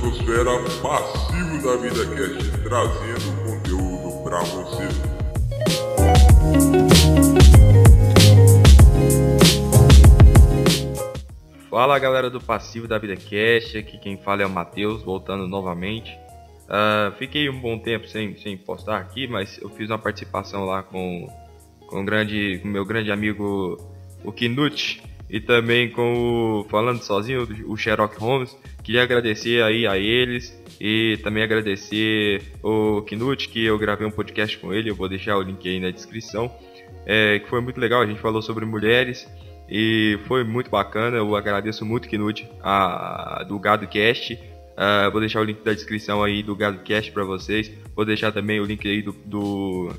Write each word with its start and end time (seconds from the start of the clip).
podosfera 0.00 0.50
passivo 0.80 1.62
da 1.62 1.76
Vida 1.76 2.06
Cast, 2.16 2.50
trazendo 2.62 3.44
conteúdo 3.44 4.24
para 4.24 4.40
você. 4.40 4.88
Fala 11.68 11.98
galera 11.98 12.30
do 12.30 12.40
Passivo 12.40 12.88
da 12.88 12.98
Vida 12.98 13.14
Cast, 13.14 13.76
aqui 13.76 13.98
quem 13.98 14.16
fala 14.16 14.42
é 14.42 14.46
o 14.46 14.50
Matheus, 14.50 15.02
voltando 15.02 15.46
novamente. 15.46 16.10
Uh, 16.64 17.12
fiquei 17.18 17.50
um 17.50 17.60
bom 17.60 17.78
tempo 17.78 18.08
sem, 18.08 18.36
sem 18.38 18.56
postar 18.56 18.98
aqui, 18.98 19.26
mas 19.26 19.60
eu 19.60 19.68
fiz 19.68 19.90
uma 19.90 19.98
participação 19.98 20.64
lá 20.64 20.82
com, 20.82 21.28
com 21.86 22.00
o 22.00 22.04
grande, 22.04 22.60
meu 22.64 22.84
grande 22.86 23.12
amigo 23.12 23.76
o 24.24 24.32
Knut 24.32 25.02
e 25.30 25.40
também 25.40 25.88
com 25.88 26.60
o 26.60 26.64
falando 26.68 27.02
sozinho 27.02 27.46
o 27.66 27.76
Sherlock 27.76 28.18
Holmes. 28.18 28.56
Queria 28.82 29.02
agradecer 29.02 29.62
aí 29.62 29.86
a 29.86 29.96
eles 29.96 30.60
e 30.80 31.18
também 31.22 31.42
agradecer 31.42 32.42
o 32.62 33.02
Knut 33.02 33.48
que 33.48 33.64
eu 33.64 33.78
gravei 33.78 34.06
um 34.06 34.10
podcast 34.10 34.58
com 34.58 34.74
ele. 34.74 34.90
Eu 34.90 34.96
vou 34.96 35.08
deixar 35.08 35.36
o 35.36 35.42
link 35.42 35.66
aí 35.68 35.78
na 35.78 35.90
descrição. 35.90 36.52
É, 37.06 37.38
que 37.38 37.48
foi 37.48 37.60
muito 37.60 37.78
legal. 37.80 38.02
A 38.02 38.06
gente 38.06 38.20
falou 38.20 38.42
sobre 38.42 38.64
mulheres 38.64 39.28
e 39.68 40.18
foi 40.26 40.42
muito 40.42 40.68
bacana. 40.68 41.16
Eu 41.16 41.36
agradeço 41.36 41.84
muito 41.84 42.08
Knut 42.08 42.48
a, 42.62 43.44
do 43.46 43.58
Gado 43.58 43.86
Cast. 43.86 44.34
Uh, 44.34 45.10
vou 45.12 45.20
deixar 45.20 45.40
o 45.40 45.44
link 45.44 45.62
da 45.62 45.72
descrição 45.72 46.24
aí 46.24 46.42
do 46.42 46.56
Gado 46.56 46.78
Cast 46.78 47.12
para 47.12 47.22
vocês. 47.22 47.70
Vou 47.94 48.04
deixar 48.04 48.32
também 48.32 48.58
o 48.58 48.64
link 48.64 48.88
aí 48.88 49.02
do, 49.02 49.12
do, 49.12 49.92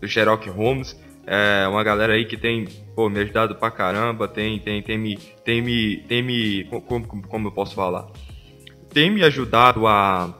do 0.00 0.08
Sherlock 0.08 0.48
Holmes. 0.48 0.96
É 1.32 1.68
uma 1.68 1.84
galera 1.84 2.14
aí 2.14 2.24
que 2.24 2.36
tem 2.36 2.66
pô, 2.92 3.08
me 3.08 3.20
ajudado 3.20 3.54
pra 3.54 3.70
caramba, 3.70 4.26
tem, 4.26 4.58
tem, 4.58 4.82
tem 4.82 4.98
me. 4.98 5.16
Tem 5.44 5.62
me. 5.62 5.98
Tem 6.08 6.24
me. 6.24 6.64
Como, 6.64 7.06
como 7.06 7.46
eu 7.46 7.52
posso 7.52 7.72
falar? 7.72 8.08
Tem 8.92 9.08
me 9.08 9.22
ajudado 9.22 9.86
a, 9.86 10.34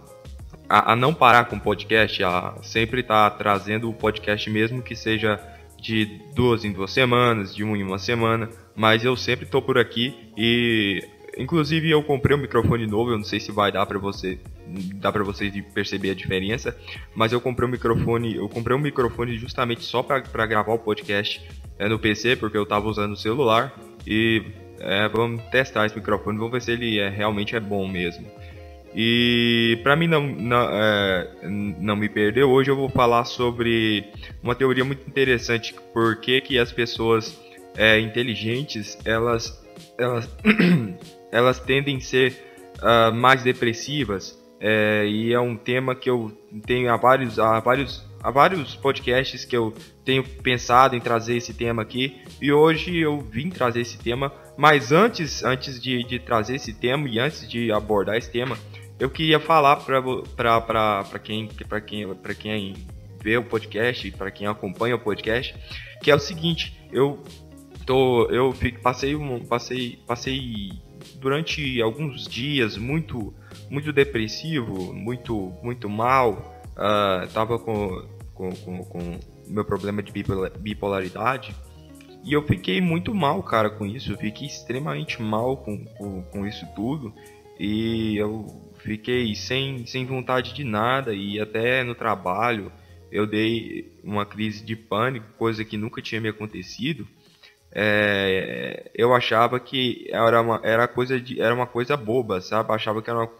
a, 0.68 0.92
a 0.92 0.96
não 0.96 1.14
parar 1.14 1.44
com 1.44 1.54
o 1.54 1.60
podcast, 1.60 2.24
a 2.24 2.56
sempre 2.62 3.02
estar 3.02 3.30
tá 3.30 3.36
trazendo 3.36 3.88
o 3.88 3.94
podcast 3.94 4.50
mesmo 4.50 4.82
que 4.82 4.96
seja 4.96 5.38
de 5.80 6.06
duas 6.34 6.64
em 6.64 6.72
duas 6.72 6.90
semanas, 6.90 7.54
de 7.54 7.62
uma 7.62 7.78
em 7.78 7.84
uma 7.84 7.98
semana, 7.98 8.50
mas 8.74 9.04
eu 9.04 9.16
sempre 9.16 9.44
estou 9.44 9.62
por 9.62 9.78
aqui 9.78 10.32
e 10.36 11.06
Inclusive 11.36 11.90
eu 11.90 12.02
comprei 12.02 12.36
um 12.36 12.40
microfone 12.40 12.86
novo, 12.86 13.12
eu 13.12 13.18
não 13.18 13.24
sei 13.24 13.40
se 13.40 13.52
vai 13.52 13.70
dar 13.70 13.86
para 13.86 13.98
você, 13.98 14.38
dá 14.96 15.12
para 15.12 15.22
vocês 15.22 15.52
perceber 15.72 16.10
a 16.10 16.14
diferença, 16.14 16.76
mas 17.14 17.32
eu 17.32 17.40
comprei 17.40 17.68
um 17.68 17.70
microfone, 17.70 18.36
eu 18.36 18.48
comprei 18.48 18.76
um 18.76 18.80
microfone 18.80 19.38
justamente 19.38 19.82
só 19.82 20.02
para 20.02 20.46
gravar 20.46 20.72
o 20.72 20.78
podcast 20.78 21.40
é, 21.78 21.88
no 21.88 21.98
PC, 21.98 22.36
porque 22.36 22.56
eu 22.56 22.64
estava 22.64 22.88
usando 22.88 23.12
o 23.12 23.16
celular 23.16 23.72
e 24.06 24.42
é, 24.80 25.08
vamos 25.08 25.42
testar 25.50 25.86
esse 25.86 25.96
microfone, 25.96 26.38
vamos 26.38 26.52
ver 26.52 26.62
se 26.62 26.72
ele 26.72 26.98
é, 26.98 27.08
realmente 27.08 27.54
é 27.54 27.60
bom 27.60 27.86
mesmo. 27.86 28.26
E 28.94 29.78
para 29.84 29.94
mim 29.94 30.08
não, 30.08 30.26
não, 30.26 30.68
é, 30.68 31.28
não 31.42 31.94
me 31.94 32.08
perder, 32.08 32.42
hoje 32.42 32.70
eu 32.70 32.76
vou 32.76 32.88
falar 32.88 33.24
sobre 33.24 34.04
uma 34.42 34.54
teoria 34.54 34.84
muito 34.84 35.08
interessante, 35.08 35.74
por 35.94 36.16
que, 36.16 36.40
que 36.40 36.58
as 36.58 36.72
pessoas 36.72 37.38
é, 37.76 38.00
inteligentes, 38.00 38.98
elas, 39.04 39.64
elas 39.96 40.28
elas 41.32 41.58
tendem 41.58 41.96
a 41.96 42.00
ser 42.00 42.36
uh, 42.78 43.14
mais 43.14 43.42
depressivas 43.42 44.38
é, 44.60 45.06
e 45.06 45.32
é 45.32 45.40
um 45.40 45.56
tema 45.56 45.94
que 45.94 46.10
eu 46.10 46.30
tenho 46.66 46.92
há 46.92 46.96
vários, 46.96 47.38
há 47.38 47.58
vários, 47.60 48.04
há 48.22 48.30
vários 48.30 48.76
podcasts 48.76 49.42
que 49.42 49.56
eu 49.56 49.72
tenho 50.04 50.22
pensado 50.22 50.94
em 50.94 51.00
trazer 51.00 51.36
esse 51.36 51.54
tema 51.54 51.80
aqui 51.80 52.20
e 52.42 52.52
hoje 52.52 52.98
eu 52.98 53.18
vim 53.20 53.48
trazer 53.48 53.80
esse 53.80 53.96
tema, 53.96 54.30
mas 54.58 54.92
antes, 54.92 55.42
antes 55.42 55.80
de, 55.80 56.04
de 56.04 56.18
trazer 56.18 56.56
esse 56.56 56.74
tema 56.74 57.08
e 57.08 57.18
antes 57.18 57.48
de 57.48 57.72
abordar 57.72 58.16
esse 58.16 58.30
tema, 58.30 58.58
eu 58.98 59.08
queria 59.08 59.40
falar 59.40 59.76
para 59.76 61.18
quem, 61.24 61.48
quem, 61.48 62.04
quem 62.34 62.74
vê 63.22 63.38
o 63.38 63.44
podcast, 63.44 64.10
para 64.10 64.30
quem 64.30 64.46
acompanha 64.46 64.96
o 64.96 64.98
podcast, 64.98 65.54
que 66.02 66.10
é 66.10 66.14
o 66.14 66.18
seguinte, 66.18 66.78
eu 66.92 67.22
tô, 67.86 68.26
eu 68.26 68.52
fico, 68.52 68.82
passei, 68.82 69.16
passei, 69.48 69.98
passei 70.06 70.70
durante 71.16 71.80
alguns 71.80 72.26
dias 72.26 72.76
muito 72.76 73.34
muito 73.68 73.92
depressivo, 73.92 74.92
muito 74.92 75.52
muito 75.62 75.88
mal, 75.88 76.62
uh, 76.72 77.28
tava 77.32 77.58
com, 77.58 78.06
com, 78.34 78.50
com, 78.50 78.84
com 78.84 79.20
meu 79.46 79.64
problema 79.64 80.02
de 80.02 80.12
bipolaridade 80.58 81.54
e 82.22 82.32
eu 82.34 82.42
fiquei 82.46 82.80
muito 82.80 83.14
mal, 83.14 83.42
cara, 83.42 83.70
com 83.70 83.86
isso. 83.86 84.12
Eu 84.12 84.18
fiquei 84.18 84.46
extremamente 84.46 85.20
mal 85.22 85.56
com, 85.56 85.84
com, 85.84 86.22
com 86.22 86.46
isso 86.46 86.66
tudo 86.74 87.14
e 87.58 88.16
eu 88.16 88.46
fiquei 88.78 89.34
sem, 89.34 89.86
sem 89.86 90.04
vontade 90.04 90.54
de 90.54 90.64
nada 90.64 91.14
e 91.14 91.40
até 91.40 91.82
no 91.82 91.94
trabalho 91.94 92.72
eu 93.10 93.26
dei 93.26 93.92
uma 94.04 94.24
crise 94.24 94.64
de 94.64 94.76
pânico, 94.76 95.26
coisa 95.36 95.64
que 95.64 95.76
nunca 95.76 96.00
tinha 96.00 96.20
me 96.20 96.28
acontecido 96.28 97.06
é, 97.72 98.90
eu 98.94 99.14
achava 99.14 99.60
que 99.60 100.08
era 100.10 100.40
uma, 100.40 100.60
era, 100.62 100.88
coisa 100.88 101.20
de, 101.20 101.40
era 101.40 101.54
uma 101.54 101.66
coisa 101.66 101.96
boba, 101.96 102.40
sabe? 102.40 102.72
achava 102.72 103.00
que 103.00 103.10
era 103.10 103.20
uma, 103.20 103.30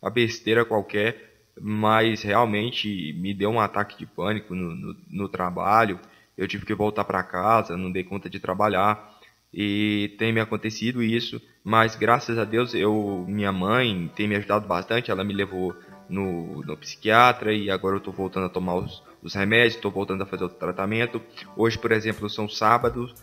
uma, 0.00 0.10
besteira 0.10 0.64
qualquer, 0.64 1.48
mas 1.60 2.22
realmente 2.22 3.12
me 3.14 3.34
deu 3.34 3.50
um 3.50 3.60
ataque 3.60 3.98
de 3.98 4.06
pânico 4.06 4.54
no, 4.54 4.74
no, 4.74 4.96
no 5.10 5.28
trabalho. 5.28 5.98
Eu 6.36 6.48
tive 6.48 6.66
que 6.66 6.74
voltar 6.74 7.04
para 7.04 7.22
casa, 7.22 7.76
não 7.76 7.90
dei 7.90 8.04
conta 8.04 8.28
de 8.28 8.40
trabalhar 8.40 9.14
e 9.52 10.12
tem 10.18 10.32
me 10.32 10.40
acontecido 10.40 11.00
isso, 11.00 11.40
mas 11.62 11.94
graças 11.94 12.36
a 12.38 12.44
Deus 12.44 12.74
eu, 12.74 13.24
minha 13.28 13.52
mãe 13.52 14.10
tem 14.16 14.26
me 14.26 14.34
ajudado 14.34 14.66
bastante, 14.66 15.12
ela 15.12 15.22
me 15.22 15.32
levou 15.32 15.72
no, 16.08 16.60
no 16.62 16.76
psiquiatra 16.76 17.52
e 17.52 17.70
agora 17.70 17.94
eu 17.94 17.98
estou 17.98 18.12
voltando 18.12 18.46
a 18.46 18.48
tomar 18.48 18.74
os, 18.74 19.00
os 19.22 19.34
remédios, 19.34 19.76
estou 19.76 19.92
voltando 19.92 20.22
a 20.22 20.26
fazer 20.26 20.44
o 20.44 20.48
tratamento. 20.48 21.22
Hoje, 21.56 21.78
por 21.78 21.92
exemplo, 21.92 22.28
são 22.28 22.48
sábados, 22.48 23.14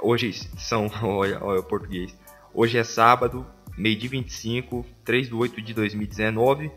Hoje 0.00 0.32
são. 0.56 0.90
Olha, 1.02 1.42
olha 1.42 1.60
o 1.60 1.62
português. 1.62 2.16
Hoje 2.54 2.78
é 2.78 2.84
sábado, 2.84 3.46
meio 3.76 3.96
de 3.96 4.08
25, 4.08 4.84
3 5.04 5.28
de 5.28 5.34
8 5.34 5.60
de 5.60 5.74
2019. 5.74 6.70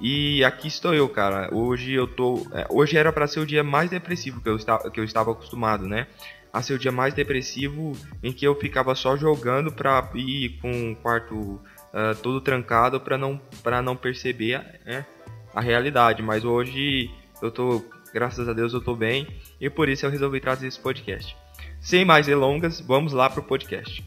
E 0.00 0.44
aqui 0.44 0.68
estou 0.68 0.92
eu, 0.92 1.08
cara. 1.08 1.48
Hoje 1.54 1.92
eu 1.92 2.06
tô. 2.06 2.46
É, 2.52 2.66
hoje 2.68 2.96
era 2.96 3.12
para 3.12 3.26
ser 3.26 3.40
o 3.40 3.46
dia 3.46 3.62
mais 3.62 3.88
depressivo 3.88 4.40
que 4.40 4.48
eu, 4.48 4.56
estava, 4.56 4.90
que 4.90 4.98
eu 4.98 5.04
estava 5.04 5.32
acostumado, 5.32 5.86
né? 5.86 6.06
A 6.52 6.60
ser 6.60 6.74
o 6.74 6.78
dia 6.78 6.92
mais 6.92 7.14
depressivo 7.14 7.92
em 8.22 8.32
que 8.32 8.46
eu 8.46 8.54
ficava 8.54 8.94
só 8.94 9.16
jogando 9.16 9.72
pra 9.72 10.10
ir 10.14 10.58
com 10.60 10.92
o 10.92 10.96
quarto 10.96 11.34
uh, 11.34 12.14
todo 12.22 12.40
trancado 12.40 13.00
para 13.00 13.16
não, 13.16 13.40
pra 13.62 13.80
não 13.80 13.96
perceber 13.96 14.58
né, 14.84 15.06
a 15.54 15.60
realidade. 15.60 16.22
Mas 16.22 16.44
hoje 16.44 17.10
eu 17.40 17.50
tô. 17.50 17.82
Graças 18.12 18.46
a 18.48 18.52
Deus 18.52 18.74
eu 18.74 18.80
tô 18.82 18.94
bem. 18.94 19.26
E 19.60 19.70
por 19.70 19.88
isso 19.88 20.04
eu 20.04 20.10
resolvi 20.10 20.40
trazer 20.40 20.66
esse 20.66 20.80
podcast. 20.80 21.36
Sem 21.82 22.04
mais 22.04 22.26
delongas, 22.26 22.80
vamos 22.80 23.12
lá 23.12 23.28
para 23.28 23.40
o 23.40 23.42
podcast. 23.42 24.04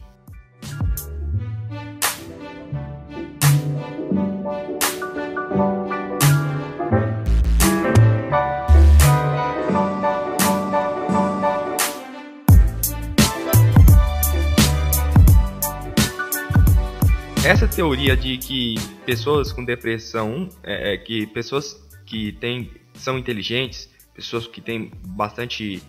Essa 17.44 17.68
teoria 17.68 18.16
de 18.16 18.38
que 18.38 18.76
pessoas 19.04 19.52
com 19.52 19.62
depressão, 19.62 20.48
é, 20.62 20.94
é 20.94 20.96
que 20.96 21.26
pessoas 21.26 21.74
que 22.06 22.32
têm, 22.32 22.70
são 22.94 23.18
inteligentes, 23.18 23.90
pessoas 24.14 24.46
que 24.46 24.62
têm 24.62 24.90
bastante 25.08 25.82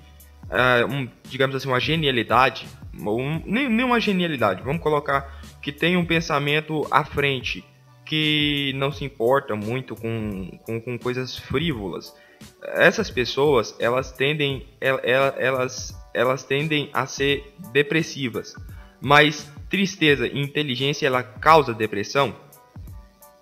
uh, 0.49 0.91
um, 0.91 1.09
digamos 1.23 1.55
assim, 1.55 1.67
uma 1.67 1.79
genialidade, 1.79 2.67
um, 2.99 3.41
nem, 3.45 3.69
nem 3.69 3.85
uma 3.85 3.99
genialidade, 3.99 4.63
vamos 4.63 4.81
colocar 4.81 5.41
que 5.61 5.71
tem 5.71 5.97
um 5.97 6.05
pensamento 6.05 6.87
à 6.89 7.03
frente, 7.03 7.63
que 8.05 8.71
não 8.75 8.91
se 8.91 9.03
importa 9.03 9.55
muito 9.55 9.95
com, 9.95 10.57
com, 10.65 10.79
com 10.79 10.97
coisas 10.97 11.37
frívolas. 11.37 12.15
Essas 12.63 13.09
pessoas, 13.09 13.75
elas 13.79 14.11
tendem, 14.11 14.65
elas, 14.79 15.33
elas, 15.37 15.97
elas 16.13 16.43
tendem 16.43 16.89
a 16.93 17.05
ser 17.05 17.53
depressivas. 17.73 18.55
Mas 19.01 19.51
tristeza 19.69 20.27
e 20.27 20.39
inteligência, 20.39 21.05
ela 21.05 21.21
causa 21.21 21.73
depressão? 21.73 22.35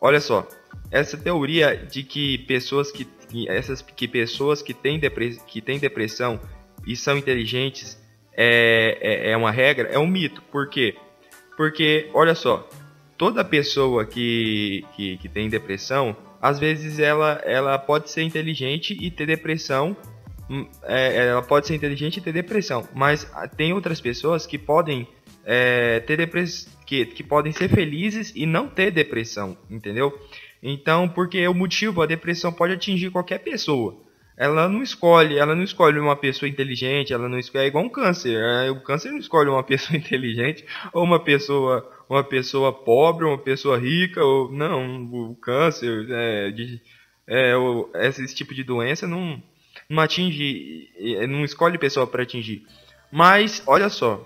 Olha 0.02 0.20
só, 0.20 0.48
essa 0.92 1.18
teoria 1.18 1.76
de 1.76 2.04
que 2.04 2.40
pessoas 2.40 2.92
que, 2.92 3.08
essas 3.48 3.82
que 3.82 4.08
pessoas 4.08 4.62
que 4.62 4.74
têm, 4.74 5.00
que 5.48 5.62
têm 5.62 5.80
depressão 5.80 6.40
e 6.86 6.96
são 6.96 7.18
inteligentes 7.18 8.00
é, 8.36 8.98
é, 9.02 9.32
é 9.32 9.38
uma 9.38 9.52
regra, 9.52 9.90
é 9.90 9.98
um 9.98 10.08
mito. 10.08 10.42
Por 10.52 10.70
quê? 10.70 10.96
Porque, 11.56 12.10
olha 12.14 12.36
só, 12.36 12.68
toda 13.18 13.44
pessoa 13.44 14.06
que, 14.06 14.86
que, 14.96 15.18
que 15.18 15.30
tem 15.30 15.50
depressão, 15.50 16.16
às 16.42 16.60
vezes 16.60 17.00
ela, 17.00 17.42
ela 17.46 17.78
pode 17.80 18.10
ser 18.10 18.24
inteligente 18.24 18.98
e 19.00 19.10
ter 19.10 19.26
depressão. 19.26 19.96
Hum, 20.50 20.68
é, 20.84 21.28
ela 21.30 21.42
pode 21.42 21.66
ser 21.66 21.76
inteligente 21.76 22.18
e 22.18 22.22
ter 22.22 22.32
depressão, 22.32 22.88
mas 22.94 23.28
tem 23.58 23.74
outras 23.74 24.00
pessoas 24.00 24.46
que 24.46 24.60
podem 24.60 25.08
é, 25.44 26.00
ter 26.02 26.18
depressão, 26.18 26.72
que, 26.86 27.04
que 27.06 27.24
podem 27.24 27.52
ser 27.52 27.68
felizes 27.68 28.32
e 28.36 28.46
não 28.46 28.68
ter 28.68 28.92
depressão, 28.92 29.58
entendeu? 29.72 30.14
Então, 30.62 31.10
porque 31.10 31.48
o 31.48 31.54
motivo, 31.54 32.02
a 32.02 32.06
depressão 32.06 32.54
pode 32.54 32.74
atingir 32.74 33.10
qualquer 33.10 33.40
pessoa. 33.40 34.05
Ela 34.38 34.68
não 34.68 34.84
escolhe, 34.84 35.38
ela 35.38 35.56
não 35.56 35.64
escolhe 35.64 35.98
uma 35.98 36.16
pessoa 36.16 36.50
inteligente, 36.50 37.14
ela 37.14 37.30
não 37.30 37.40
escolhe, 37.40 37.64
é 37.64 37.68
igual 37.68 37.86
um 37.86 37.90
câncer. 37.90 38.38
É, 38.38 38.70
o 38.70 38.82
câncer 38.82 39.12
não 39.12 39.18
escolhe 39.18 39.50
uma 39.50 39.64
pessoa 39.64 39.98
inteligente 39.98 40.66
ou 40.92 41.04
uma 41.04 41.20
pessoa, 41.20 41.90
uma 42.10 42.24
pessoa 42.24 42.74
pobre, 42.74 43.26
uma 43.26 43.38
pessoa 43.38 43.78
rica, 43.78 44.24
ou 44.24 44.52
não, 44.52 45.06
o 45.06 45.36
câncer, 45.36 46.08
é, 46.10 46.52
de, 46.52 46.82
é, 47.28 47.54
esse 48.08 48.36
tipo 48.36 48.54
de 48.54 48.64
doença 48.64 49.08
não, 49.08 49.42
não 49.90 50.04
atinge, 50.04 50.90
não 51.30 51.46
escolhe 51.46 51.78
pessoa 51.78 52.06
para 52.06 52.24
atingir. 52.24 52.66
Mas 53.12 53.64
olha 53.66 53.88
só, 53.88 54.22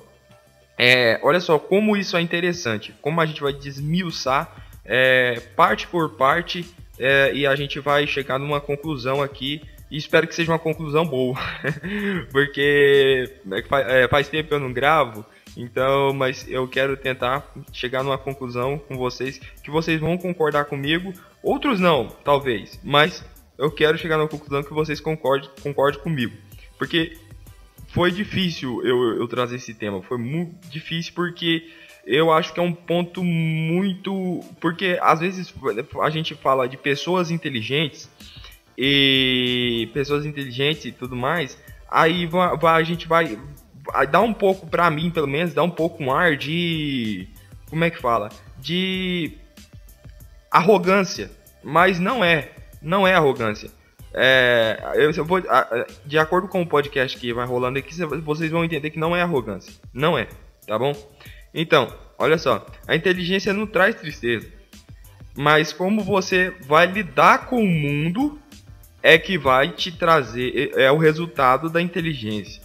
é, 0.76 1.20
olha 1.22 1.40
só 1.40 1.60
como 1.60 1.96
isso 1.96 2.18
é 2.18 2.22
interessante, 2.22 2.96
como 3.02 3.22
a 3.22 3.26
gente 3.26 3.42
vai 3.42 3.54
desmiuçar 3.54 4.66
é, 4.84 5.40
parte 5.56 5.86
por 5.86 6.16
parte 6.16 6.66
é, 6.98 7.32
e 7.34 7.46
a 7.46 7.56
gente 7.56 7.80
vai 7.80 8.08
chegar 8.08 8.40
numa 8.40 8.60
conclusão 8.60 9.22
aqui 9.22 9.62
e 9.90 9.98
espero 9.98 10.28
que 10.28 10.36
seja 10.36 10.52
uma 10.52 10.60
conclusão 10.60 11.06
boa, 11.06 11.38
porque 12.32 13.32
é, 13.52 14.04
é, 14.04 14.08
faz 14.08 14.28
tempo 14.30 14.50
que 14.50 14.54
eu 14.54 14.60
não 14.60 14.72
gravo, 14.72 15.26
então, 15.58 16.14
mas 16.14 16.46
eu 16.50 16.68
quero 16.68 16.96
tentar 16.96 17.52
chegar 17.74 18.04
numa 18.04 18.18
conclusão 18.18 18.78
com 18.78 18.96
vocês 18.96 19.40
que 19.64 19.72
vocês 19.72 20.00
vão 20.00 20.18
concordar 20.18 20.66
comigo, 20.66 21.14
outros 21.42 21.80
não, 21.80 22.08
talvez, 22.24 22.80
mas 22.84 23.26
eu 23.58 23.72
quero 23.72 23.98
chegar 23.98 24.18
numa 24.18 24.30
conclusão 24.30 24.64
que 24.64 24.74
vocês 24.74 25.00
concordem, 25.00 25.50
concordem 25.62 26.02
comigo, 26.02 26.36
porque 26.78 27.18
foi 27.90 28.12
difícil 28.12 28.84
eu, 28.86 29.18
eu 29.18 29.28
trazer 29.28 29.56
esse 29.56 29.74
tema. 29.74 30.02
Foi 30.02 30.18
muito 30.18 30.56
difícil 30.70 31.14
porque 31.14 31.68
eu 32.06 32.32
acho 32.32 32.54
que 32.54 32.60
é 32.60 32.64
um 32.64 32.74
ponto 32.74 33.24
muito. 33.24 34.42
Porque 34.60 34.98
às 35.02 35.20
vezes 35.20 35.54
a 36.02 36.10
gente 36.10 36.36
fala 36.36 36.68
de 36.68 36.78
pessoas 36.78 37.32
inteligentes 37.32 38.10
e 38.82 39.90
pessoas 39.94 40.26
inteligentes 40.26 40.86
e 40.86 40.92
tudo 40.94 41.14
mais. 41.14 41.58
Aí 41.92 42.26
vai, 42.26 42.58
vai, 42.58 42.82
a 42.82 42.84
gente 42.86 43.10
vai, 43.10 43.38
vai 43.92 44.08
dar 44.08 44.22
um 44.22 44.34
pouco, 44.34 44.66
pra 44.66 44.90
mim 44.90 45.12
pelo 45.12 45.28
menos, 45.28 45.54
dá 45.54 45.62
um 45.62 45.70
pouco 45.70 46.02
um 46.02 46.14
ar 46.14 46.38
de. 46.38 47.28
Como 47.70 47.84
é 47.84 47.90
que 47.90 48.00
fala? 48.00 48.30
De 48.58 49.34
arrogância. 50.50 51.30
Mas 51.62 52.00
não 52.00 52.24
é. 52.24 52.52
Não 52.82 53.06
é 53.06 53.14
arrogância. 53.14 53.70
É, 54.14 54.94
eu, 54.96 55.12
eu 55.12 55.26
vou, 55.26 55.44
de 56.06 56.18
acordo 56.18 56.48
com 56.48 56.62
o 56.62 56.66
podcast 56.66 57.18
que 57.18 57.34
vai 57.34 57.46
rolando 57.46 57.78
aqui, 57.78 57.94
vocês 58.24 58.50
vão 58.50 58.64
entender 58.64 58.92
que 58.92 58.98
não 58.98 59.14
é 59.14 59.22
arrogância. 59.22 59.74
Não 59.94 60.18
é, 60.18 60.30
tá 60.66 60.80
bom? 60.80 60.94
Então, 61.54 61.94
olha 62.18 62.38
só. 62.38 62.66
A 62.88 62.96
inteligência 62.96 63.54
não 63.54 63.68
traz 63.68 63.96
tristeza. 63.96 64.48
Mas 65.36 65.74
como 65.74 66.02
você 66.02 66.56
vai 66.62 66.88
lidar 66.88 67.48
com 67.48 67.62
o 67.62 67.68
mundo 67.68 68.40
é 69.02 69.18
que 69.18 69.38
vai 69.38 69.72
te 69.72 69.92
trazer. 69.92 70.74
É, 70.76 70.84
é 70.84 70.92
o 70.92 70.98
resultado 70.98 71.70
da 71.70 71.82
inteligência. 71.82 72.62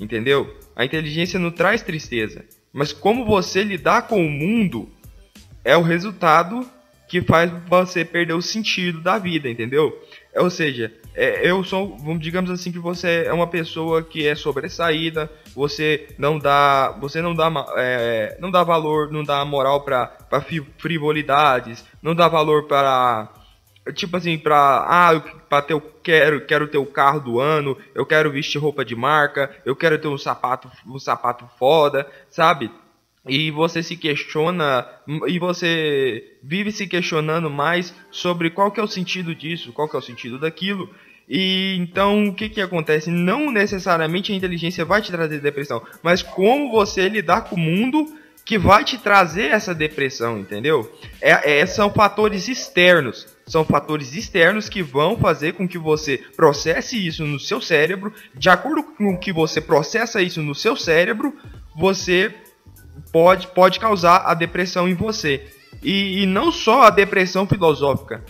Entendeu? 0.00 0.56
A 0.74 0.84
inteligência 0.84 1.38
não 1.38 1.50
traz 1.50 1.82
tristeza. 1.82 2.44
Mas 2.72 2.92
como 2.92 3.24
você 3.24 3.62
lidar 3.62 4.08
com 4.08 4.24
o 4.24 4.30
mundo 4.30 4.90
é 5.64 5.76
o 5.76 5.82
resultado 5.82 6.66
que 7.06 7.20
faz 7.20 7.52
você 7.68 8.06
perder 8.06 8.32
o 8.32 8.40
sentido 8.40 9.02
da 9.02 9.18
vida, 9.18 9.46
entendeu? 9.46 10.00
Ou 10.34 10.48
seja, 10.48 10.90
é, 11.14 11.46
eu 11.46 11.62
sou, 11.62 11.94
digamos 12.18 12.50
assim 12.50 12.72
que 12.72 12.78
você 12.78 13.24
é 13.26 13.32
uma 13.34 13.46
pessoa 13.46 14.02
que 14.02 14.26
é 14.26 14.34
sobressaída, 14.34 15.30
você 15.54 16.08
não 16.16 16.38
dá, 16.38 16.96
você 16.98 17.20
não 17.20 17.34
dá, 17.34 17.52
é, 17.76 18.38
não 18.40 18.50
dá 18.50 18.64
valor, 18.64 19.12
não 19.12 19.22
dá 19.22 19.44
moral 19.44 19.82
para 19.82 20.10
frivolidades, 20.78 21.84
não 22.02 22.14
dá 22.14 22.28
valor 22.28 22.66
para 22.66 23.28
tipo 23.94 24.16
assim 24.16 24.38
para 24.38 24.54
ah, 24.56 25.20
para 25.48 25.62
ter 25.62 25.72
eu 25.74 25.80
quero 26.02 26.46
quero 26.46 26.68
ter 26.68 26.78
o 26.78 26.86
carro 26.86 27.20
do 27.20 27.40
ano, 27.40 27.76
eu 27.94 28.06
quero 28.06 28.30
vestir 28.30 28.58
roupa 28.58 28.84
de 28.84 28.94
marca, 28.94 29.50
eu 29.64 29.74
quero 29.74 29.98
ter 29.98 30.08
um 30.08 30.18
sapato 30.18 30.70
um 30.86 30.98
sapato 30.98 31.48
foda, 31.58 32.06
sabe? 32.30 32.70
e 33.26 33.50
você 33.50 33.82
se 33.82 33.96
questiona 33.96 34.86
e 35.28 35.38
você 35.38 36.36
vive 36.42 36.72
se 36.72 36.86
questionando 36.86 37.48
mais 37.48 37.94
sobre 38.10 38.50
qual 38.50 38.70
que 38.70 38.80
é 38.80 38.82
o 38.82 38.88
sentido 38.88 39.34
disso, 39.34 39.72
qual 39.72 39.88
que 39.88 39.94
é 39.94 39.98
o 39.98 40.02
sentido 40.02 40.38
daquilo. 40.38 40.90
E 41.28 41.76
então 41.78 42.28
o 42.28 42.34
que 42.34 42.48
que 42.48 42.60
acontece? 42.60 43.10
Não 43.10 43.50
necessariamente 43.50 44.32
a 44.32 44.34
inteligência 44.34 44.84
vai 44.84 45.00
te 45.00 45.12
trazer 45.12 45.40
depressão, 45.40 45.82
mas 46.02 46.22
como 46.22 46.72
você 46.72 47.08
lidar 47.08 47.42
com 47.42 47.54
o 47.54 47.60
mundo 47.60 48.12
que 48.44 48.58
vai 48.58 48.84
te 48.84 48.98
trazer 48.98 49.50
essa 49.50 49.74
depressão, 49.74 50.38
entendeu? 50.38 50.90
É, 51.20 51.60
é, 51.60 51.66
são 51.66 51.90
fatores 51.90 52.48
externos. 52.48 53.26
São 53.46 53.64
fatores 53.64 54.14
externos 54.14 54.68
que 54.68 54.82
vão 54.82 55.16
fazer 55.16 55.52
com 55.54 55.68
que 55.68 55.78
você 55.78 56.18
processe 56.36 57.06
isso 57.06 57.24
no 57.24 57.38
seu 57.38 57.60
cérebro. 57.60 58.12
De 58.34 58.48
acordo 58.48 58.82
com 58.82 59.16
que 59.16 59.32
você 59.32 59.60
processa 59.60 60.22
isso 60.22 60.42
no 60.42 60.54
seu 60.54 60.76
cérebro, 60.76 61.36
você 61.76 62.34
pode, 63.12 63.48
pode 63.48 63.78
causar 63.78 64.22
a 64.26 64.34
depressão 64.34 64.88
em 64.88 64.94
você. 64.94 65.46
E, 65.82 66.22
e 66.22 66.26
não 66.26 66.52
só 66.52 66.82
a 66.82 66.90
depressão 66.90 67.46
filosófica, 67.46 68.24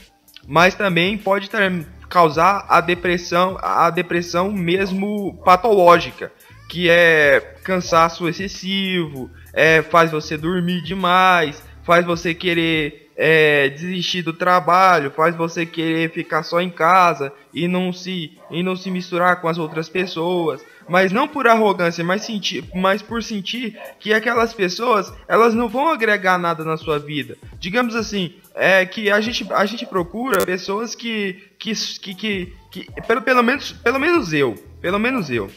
mas 0.47 0.75
também 0.75 1.17
pode 1.19 1.49
ter, 1.51 1.87
causar 2.09 2.67
a 2.69 2.81
depressão, 2.81 3.59
a 3.61 3.91
depressão 3.91 4.51
mesmo 4.51 5.41
patológica, 5.45 6.33
que 6.73 6.89
é 6.89 7.39
cansaço 7.63 8.27
excessivo, 8.27 9.31
é, 9.53 9.83
faz 9.83 10.11
você 10.11 10.39
dormir 10.39 10.81
demais, 10.83 11.63
faz 11.85 12.03
você 12.03 12.33
querer 12.33 13.11
é, 13.15 13.69
desistir 13.69 14.23
do 14.23 14.33
trabalho, 14.33 15.11
faz 15.11 15.37
você 15.37 15.67
querer 15.67 16.11
ficar 16.13 16.43
só 16.43 16.63
em 16.63 16.71
casa 16.71 17.31
e 17.53 17.69
não 17.69 17.93
se 17.93 18.39
e 18.51 18.63
não 18.63 18.75
se 18.75 18.91
misturar 18.91 19.39
com 19.43 19.49
as 19.49 19.59
outras 19.59 19.91
pessoas, 19.91 20.65
mas 20.89 21.13
não 21.13 21.29
por 21.29 21.47
arrogância, 21.47 22.03
mas 22.03 22.27
mas 22.75 23.03
por 23.03 23.23
sentir 23.23 23.79
que 24.01 24.15
aquelas 24.15 24.55
pessoas 24.55 25.13
elas 25.29 25.53
não 25.53 25.69
vão 25.69 25.91
agregar 25.91 26.39
nada 26.39 26.65
na 26.65 26.79
sua 26.79 26.99
vida. 26.99 27.37
Digamos 27.61 27.95
assim, 27.95 28.33
é 28.55 28.87
que 28.87 29.11
a 29.11 29.21
gente 29.21 29.47
a 29.53 29.67
gente 29.67 29.85
procura 29.85 30.47
pessoas 30.47 30.95
que 30.95 31.37
que 31.59 31.75
que, 32.01 32.15
que, 32.15 32.53
que 32.71 33.03
pelo, 33.07 33.21
pelo 33.21 33.43
menos 33.43 33.73
pelo 33.73 34.01
menos 34.01 34.33
eu, 34.33 34.55
pelo 34.81 34.99
menos 34.99 35.29
eu 35.29 35.51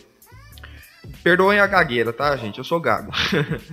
Perdoem 1.25 1.59
a 1.59 1.65
gagueira, 1.65 2.13
tá, 2.13 2.37
gente? 2.37 2.59
Eu 2.59 2.63
sou 2.63 2.79
gago. 2.79 3.11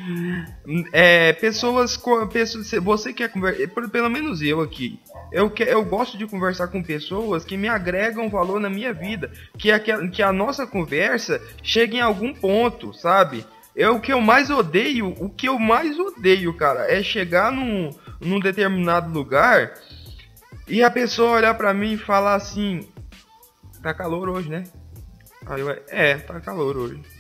é, 0.91 1.35
pessoas, 1.35 2.01
pessoas. 2.33 2.71
Você 2.71 3.13
quer 3.13 3.29
conversar. 3.31 3.69
Pelo 3.91 4.09
menos 4.09 4.41
eu 4.41 4.63
aqui. 4.63 4.99
Eu, 5.31 5.51
que, 5.51 5.63
eu 5.63 5.85
gosto 5.85 6.17
de 6.17 6.27
conversar 6.27 6.69
com 6.69 6.83
pessoas 6.83 7.45
que 7.45 7.59
me 7.59 7.69
agregam 7.69 8.31
valor 8.31 8.59
na 8.59 8.71
minha 8.71 8.95
vida. 8.95 9.31
Que 9.59 9.71
a, 9.71 9.79
que 9.79 10.23
a 10.23 10.33
nossa 10.33 10.67
conversa 10.67 11.43
chegue 11.63 11.99
em 11.99 12.01
algum 12.01 12.33
ponto, 12.33 12.95
sabe? 12.95 13.45
É 13.77 13.87
o 13.87 14.01
que 14.01 14.15
eu 14.15 14.23
mais 14.23 14.49
odeio. 14.49 15.15
O 15.23 15.29
que 15.29 15.47
eu 15.47 15.59
mais 15.59 15.99
odeio, 15.99 16.57
cara, 16.57 16.91
é 16.91 17.03
chegar 17.03 17.53
num, 17.53 17.91
num 18.19 18.41
determinado 18.41 19.13
lugar 19.13 19.75
e 20.67 20.83
a 20.83 20.91
pessoa 20.91 21.33
olhar 21.33 21.53
pra 21.53 21.75
mim 21.75 21.93
e 21.93 21.99
falar 21.99 22.35
assim: 22.35 22.89
Tá 23.83 23.93
calor 23.93 24.31
hoje, 24.31 24.49
né? 24.49 24.65
Aí 25.45 25.61
eu, 25.61 25.69
é, 25.89 26.17
tá 26.17 26.41
calor 26.41 26.79
hoje. 26.79 27.12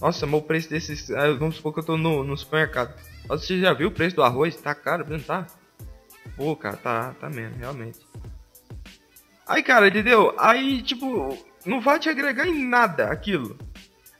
Nossa, 0.00 0.26
mas 0.26 0.40
o 0.40 0.42
preço 0.42 0.68
desses. 0.68 1.10
Ah, 1.10 1.32
vamos 1.32 1.56
supor 1.56 1.72
que 1.72 1.80
eu 1.80 1.84
tô 1.84 1.96
no, 1.96 2.22
no 2.22 2.36
supermercado. 2.36 2.94
Nossa, 3.28 3.46
você 3.46 3.60
já 3.60 3.72
viu 3.72 3.88
o 3.88 3.92
preço 3.92 4.16
do 4.16 4.22
arroz? 4.22 4.56
Tá 4.56 4.74
caro, 4.74 5.06
não 5.08 5.18
tá? 5.18 5.46
Pô, 6.36 6.54
cara, 6.54 6.76
tá, 6.76 7.14
tá 7.20 7.30
mesmo, 7.30 7.56
realmente. 7.56 8.00
Aí, 9.46 9.62
cara, 9.62 9.88
entendeu? 9.88 10.34
Aí, 10.38 10.82
tipo, 10.82 11.38
não 11.64 11.80
vai 11.80 11.98
te 11.98 12.08
agregar 12.08 12.46
em 12.46 12.66
nada 12.66 13.10
aquilo. 13.10 13.56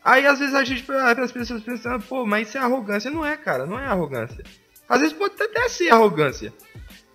Aí, 0.05 0.25
às 0.25 0.39
vezes, 0.39 0.55
a 0.55 0.63
gente, 0.63 0.85
as 0.93 1.33
pessoas 1.33 1.63
pensam, 1.63 2.01
pô, 2.01 2.25
mas 2.25 2.49
isso 2.49 2.59
é 2.59 2.61
arrogância. 2.61 3.11
Não 3.11 3.27
é, 3.27 3.37
cara, 3.37 3.67
não 3.67 3.79
é 3.79 3.87
arrogância. 3.87 4.45
Às 4.89 5.01
vezes 5.01 5.17
pode 5.17 5.35
até 5.43 5.69
ser 5.69 5.91
arrogância. 5.91 6.53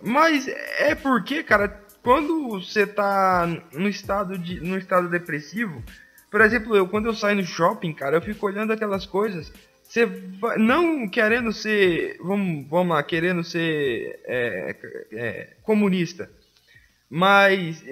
Mas 0.04 0.48
é 0.48 0.94
porque, 0.94 1.42
cara, 1.42 1.82
quando 2.04 2.50
você 2.50 2.86
tá 2.86 3.48
no 3.74 3.88
estado, 3.88 4.38
de, 4.38 4.60
no 4.60 4.78
estado 4.78 5.08
depressivo, 5.08 5.82
por 6.32 6.40
exemplo, 6.40 6.76
eu 6.76 6.88
quando 6.88 7.08
eu 7.08 7.14
saio 7.14 7.36
no 7.36 7.46
shopping, 7.46 7.92
cara, 7.92 8.16
eu 8.16 8.22
fico 8.22 8.46
olhando 8.46 8.72
aquelas 8.72 9.06
coisas. 9.06 9.52
Você 9.84 10.10
não 10.58 11.06
querendo 11.10 11.52
ser, 11.52 12.18
vamos, 12.24 12.66
vamos 12.70 12.96
lá, 12.96 13.04
querendo 13.04 13.44
ser 13.44 14.22
é, 14.24 14.76
é, 15.12 15.50
comunista, 15.64 16.32
mas 17.10 17.84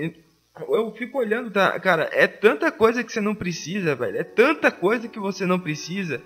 eu 0.69 0.91
fico 0.93 1.17
olhando, 1.17 1.51
tá, 1.51 1.77
cara, 1.77 2.09
é 2.13 2.25
tanta 2.25 2.71
coisa 2.71 3.03
que 3.03 3.11
você 3.11 3.19
não 3.19 3.35
precisa, 3.35 3.95
velho, 3.95 4.17
é 4.17 4.23
tanta 4.23 4.71
coisa 4.71 5.09
que 5.09 5.19
você 5.19 5.45
não 5.45 5.59
precisa. 5.59 6.21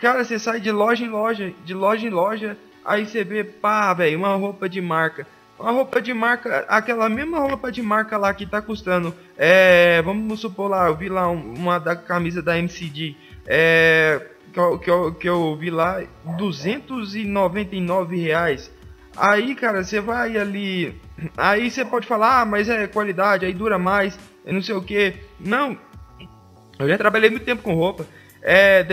Cara, 0.00 0.24
você 0.24 0.38
sai 0.38 0.60
de 0.60 0.72
loja 0.72 1.04
em 1.04 1.10
loja, 1.10 1.52
de 1.62 1.74
loja 1.74 2.06
em 2.06 2.10
loja, 2.10 2.56
aí 2.82 3.04
você 3.06 3.22
vê, 3.22 3.44
pá, 3.44 3.92
velho, 3.92 4.16
uma 4.16 4.34
roupa 4.34 4.66
de 4.66 4.80
marca 4.80 5.26
uma 5.58 5.72
roupa 5.72 6.00
de 6.00 6.14
marca, 6.14 6.64
aquela 6.68 7.08
mesma 7.08 7.40
roupa 7.40 7.72
de 7.72 7.82
marca 7.82 8.16
lá 8.16 8.32
que 8.32 8.46
tá 8.46 8.62
custando, 8.62 9.14
é, 9.36 10.00
vamos 10.02 10.40
supor 10.40 10.70
lá, 10.70 10.86
eu 10.86 10.96
vi 10.96 11.08
lá 11.08 11.28
uma 11.28 11.78
da 11.78 11.96
camisa 11.96 12.40
da 12.40 12.58
MCD, 12.58 13.16
é, 13.46 14.20
que 14.52 14.58
eu, 14.58 14.78
que 14.78 15.20
que 15.20 15.28
eu 15.28 15.56
vi 15.56 15.70
lá, 15.70 16.02
299 16.36 18.16
reais. 18.16 18.70
Aí, 19.16 19.54
cara, 19.56 19.82
você 19.82 20.00
vai 20.00 20.36
ali. 20.36 20.94
Aí 21.36 21.70
você 21.70 21.84
pode 21.84 22.06
falar, 22.06 22.42
ah, 22.42 22.44
mas 22.44 22.68
é 22.68 22.86
qualidade, 22.86 23.44
aí 23.44 23.52
dura 23.52 23.76
mais, 23.78 24.16
é 24.46 24.52
não 24.52 24.62
sei 24.62 24.76
o 24.76 24.82
que. 24.82 25.14
Não. 25.40 25.76
Eu 26.78 26.88
já 26.88 26.96
trabalhei 26.96 27.28
muito 27.28 27.44
tempo 27.44 27.62
com 27.62 27.74
roupa. 27.74 28.06
É, 28.40 28.86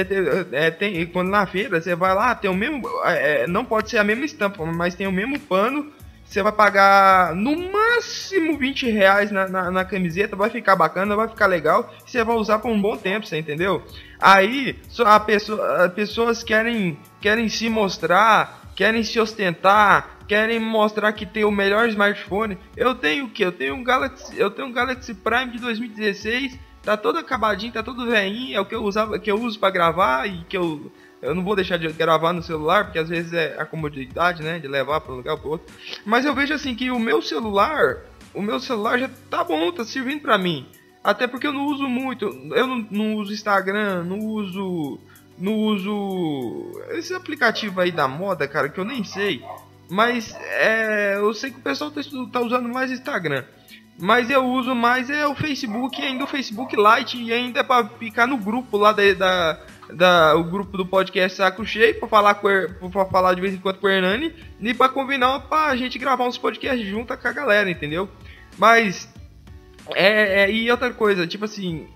é, 0.51 0.71
tem, 0.71 1.05
quando 1.05 1.29
na 1.29 1.45
feira 1.45 1.79
você 1.79 1.95
vai 1.95 2.15
lá, 2.15 2.33
tem 2.33 2.49
o 2.49 2.55
mesmo. 2.55 2.81
É, 3.05 3.45
não 3.45 3.63
pode 3.63 3.91
ser 3.91 3.99
a 3.99 4.03
mesma 4.03 4.25
estampa, 4.25 4.65
mas 4.65 4.95
tem 4.95 5.05
o 5.05 5.11
mesmo 5.11 5.39
pano. 5.39 5.91
Você 6.35 6.43
vai 6.43 6.51
pagar 6.51 7.33
no 7.33 7.55
máximo 7.71 8.57
20 8.57 8.89
reais 8.89 9.31
na, 9.31 9.47
na, 9.47 9.71
na 9.71 9.85
camiseta, 9.85 10.35
vai 10.35 10.49
ficar 10.49 10.75
bacana, 10.75 11.15
vai 11.15 11.29
ficar 11.29 11.47
legal. 11.47 11.89
Você 12.05 12.21
vai 12.25 12.35
usar 12.35 12.59
por 12.59 12.69
um 12.69 12.81
bom 12.81 12.97
tempo, 12.97 13.25
você 13.25 13.37
entendeu? 13.37 13.81
Aí 14.19 14.77
a 15.05 15.17
pessoa, 15.17 15.85
as 15.85 15.93
pessoas 15.93 16.43
querem, 16.43 16.99
querem 17.21 17.47
se 17.47 17.69
mostrar, 17.69 18.69
querem 18.75 19.01
se 19.01 19.17
ostentar, 19.17 20.17
querem 20.27 20.59
mostrar 20.59 21.13
que 21.13 21.25
tem 21.25 21.45
o 21.45 21.51
melhor 21.51 21.87
smartphone. 21.87 22.57
Eu 22.75 22.93
tenho 22.93 23.27
o 23.27 23.29
que? 23.29 23.45
Eu 23.45 23.53
tenho 23.53 23.73
um 23.73 23.81
Galaxy, 23.81 24.37
eu 24.37 24.51
tenho 24.51 24.67
um 24.67 24.73
Galaxy 24.73 25.13
Prime 25.13 25.53
de 25.53 25.59
2016 25.59 26.59
tá 26.85 26.95
todo 26.95 27.17
acabadinho, 27.17 27.73
tá 27.73 27.81
todo 27.81 28.05
velhinho, 28.05 28.55
é 28.55 28.61
o 28.61 28.65
que 28.65 28.75
eu 28.75 28.83
usava, 28.83 29.17
que 29.17 29.31
eu 29.31 29.41
uso 29.41 29.59
para 29.59 29.71
gravar 29.71 30.27
e 30.27 30.43
que 30.43 30.55
eu 30.55 30.91
eu 31.21 31.33
não 31.33 31.43
vou 31.43 31.55
deixar 31.55 31.77
de 31.77 31.87
gravar 31.93 32.33
no 32.33 32.43
celular, 32.43 32.85
porque 32.85 32.99
às 32.99 33.09
vezes 33.09 33.33
é 33.33 33.55
a 33.57 33.65
comodidade, 33.65 34.43
né, 34.43 34.59
de 34.59 34.67
levar 34.67 35.01
para 35.01 35.13
um 35.13 35.17
lugar 35.17 35.37
para 35.37 35.49
outro. 35.49 35.73
Mas 36.05 36.25
eu 36.25 36.35
vejo 36.35 36.53
assim 36.53 36.75
que 36.75 36.91
o 36.91 36.99
meu 36.99 37.21
celular, 37.21 37.97
o 38.33 38.41
meu 38.41 38.59
celular 38.59 38.99
já 38.99 39.09
tá 39.29 39.43
bom, 39.43 39.71
tá 39.71 39.83
servindo 39.83 40.21
para 40.21 40.37
mim. 40.37 40.65
Até 41.03 41.27
porque 41.27 41.47
eu 41.47 41.53
não 41.53 41.65
uso 41.67 41.87
muito, 41.87 42.25
eu 42.25 42.67
não, 42.67 42.87
não 42.89 43.15
uso 43.15 43.33
Instagram, 43.33 44.03
não 44.03 44.19
uso 44.19 44.99
não 45.37 45.53
uso 45.53 46.81
esse 46.91 47.13
aplicativo 47.13 47.81
aí 47.81 47.91
da 47.91 48.07
moda, 48.07 48.47
cara, 48.47 48.69
que 48.69 48.79
eu 48.79 48.85
nem 48.85 49.03
sei. 49.03 49.43
Mas 49.89 50.33
é, 50.35 51.15
eu 51.17 51.33
sei 51.33 51.51
que 51.51 51.59
o 51.59 51.61
pessoal 51.61 51.91
tá, 51.91 52.01
tá 52.31 52.39
usando 52.39 52.69
mais 52.69 52.91
Instagram. 52.91 53.43
Mas 53.97 54.29
eu 54.29 54.43
uso 54.43 54.75
mais 54.75 55.09
é 55.09 55.25
o 55.25 55.35
Facebook, 55.35 56.01
ainda 56.01 56.25
o 56.25 56.27
Facebook 56.27 56.75
Lite, 56.75 57.21
e 57.21 57.31
ainda 57.31 57.61
é 57.61 57.63
pra 57.63 57.87
ficar 57.87 58.27
no 58.27 58.37
grupo 58.37 58.77
lá 58.77 58.91
da, 58.91 59.13
da, 59.13 59.59
da 59.93 60.35
o 60.35 60.43
grupo 60.43 60.77
do 60.77 60.85
podcast 60.85 61.37
Saco 61.37 61.65
Cheio, 61.65 61.99
pra 61.99 62.07
falar, 62.07 62.35
com, 62.35 62.89
pra 62.89 63.05
falar 63.05 63.33
de 63.33 63.41
vez 63.41 63.53
em 63.53 63.57
quando 63.57 63.79
com 63.79 63.87
o 63.87 63.89
Hernani, 63.89 64.33
e 64.59 64.73
pra 64.73 64.89
combinar 64.89 65.39
pra 65.41 65.75
gente 65.75 65.99
gravar 65.99 66.25
uns 66.25 66.37
podcasts 66.37 66.87
junto 66.87 67.15
com 67.17 67.27
a 67.27 67.31
galera, 67.31 67.69
entendeu? 67.69 68.09
Mas, 68.57 69.09
é, 69.93 70.43
é 70.43 70.51
e 70.51 70.69
outra 70.71 70.91
coisa, 70.91 71.27
tipo 71.27 71.45
assim, 71.45 71.87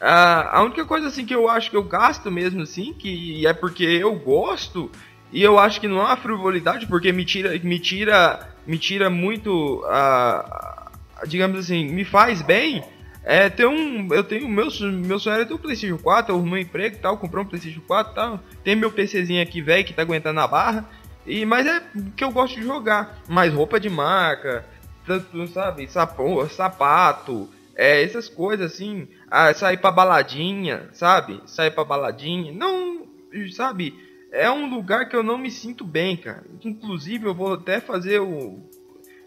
a, 0.00 0.58
a 0.58 0.62
única 0.62 0.84
coisa 0.84 1.08
assim 1.08 1.24
que 1.24 1.34
eu 1.34 1.48
acho 1.48 1.70
que 1.70 1.76
eu 1.76 1.82
gasto 1.82 2.30
mesmo 2.30 2.62
assim, 2.62 2.92
que 2.92 3.46
é 3.46 3.52
porque 3.52 3.84
eu 3.84 4.14
gosto, 4.14 4.90
e 5.32 5.42
eu 5.42 5.58
acho 5.58 5.80
que 5.80 5.88
não 5.88 5.98
é 5.98 6.04
uma 6.04 6.16
frivolidade, 6.16 6.86
porque 6.86 7.12
me 7.12 7.24
tira, 7.24 7.58
me 7.62 7.78
tira, 7.78 8.48
me 8.66 8.78
tira 8.78 9.08
muito 9.10 9.84
a 9.86 10.82
digamos 11.26 11.58
assim, 11.58 11.86
me 11.86 12.04
faz 12.04 12.42
bem, 12.42 12.82
é 13.24 13.48
ter 13.48 13.66
um. 13.66 14.12
Eu 14.12 14.24
tenho. 14.24 14.48
Meu, 14.48 14.68
meu 14.80 15.18
sonho 15.18 15.34
era 15.34 15.46
ter 15.46 15.54
um 15.54 15.58
PlayStation 15.58 15.98
4, 15.98 16.32
eu 16.32 16.38
arrumei 16.38 16.60
um 16.60 16.66
emprego 16.66 16.96
e 16.96 16.98
tal, 16.98 17.16
comprei 17.16 17.42
um 17.42 17.46
PlayStation 17.46 17.80
4 17.86 18.12
e 18.12 18.14
tal. 18.14 18.40
Tem 18.64 18.74
meu 18.74 18.90
PCzinho 18.90 19.42
aqui, 19.42 19.62
velho, 19.62 19.84
que 19.84 19.92
tá 19.92 20.02
aguentando 20.02 20.40
a 20.40 20.48
barra. 20.48 20.88
E, 21.26 21.46
mas 21.46 21.66
é 21.66 21.82
que 22.16 22.24
eu 22.24 22.32
gosto 22.32 22.58
de 22.58 22.66
jogar. 22.66 23.22
Mais 23.28 23.52
roupa 23.52 23.78
de 23.78 23.88
marca, 23.88 24.66
tanto, 25.06 25.46
sabe, 25.48 25.88
sapo, 25.88 26.48
sapato, 26.48 27.48
é, 27.76 28.02
essas 28.02 28.28
coisas 28.28 28.72
assim. 28.72 29.06
Ah, 29.30 29.54
sair 29.54 29.76
pra 29.76 29.92
baladinha, 29.92 30.88
sabe? 30.92 31.40
Sair 31.46 31.70
pra 31.70 31.84
baladinha. 31.84 32.52
Não, 32.52 33.06
sabe? 33.52 33.94
É 34.32 34.50
um 34.50 34.68
lugar 34.68 35.08
que 35.08 35.14
eu 35.14 35.22
não 35.22 35.38
me 35.38 35.50
sinto 35.50 35.84
bem, 35.84 36.16
cara. 36.16 36.44
Inclusive, 36.64 37.26
eu 37.26 37.34
vou 37.34 37.54
até 37.54 37.80
fazer 37.80 38.18
o 38.18 38.58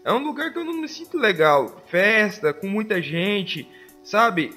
é 0.06 0.12
um 0.12 0.24
lugar 0.24 0.52
que 0.52 0.58
eu 0.60 0.64
não 0.64 0.80
me 0.80 0.88
sinto 0.88 1.18
legal. 1.18 1.82
Festa, 1.88 2.52
com 2.52 2.68
muita 2.68 3.02
gente, 3.02 3.68
sabe? 4.06 4.54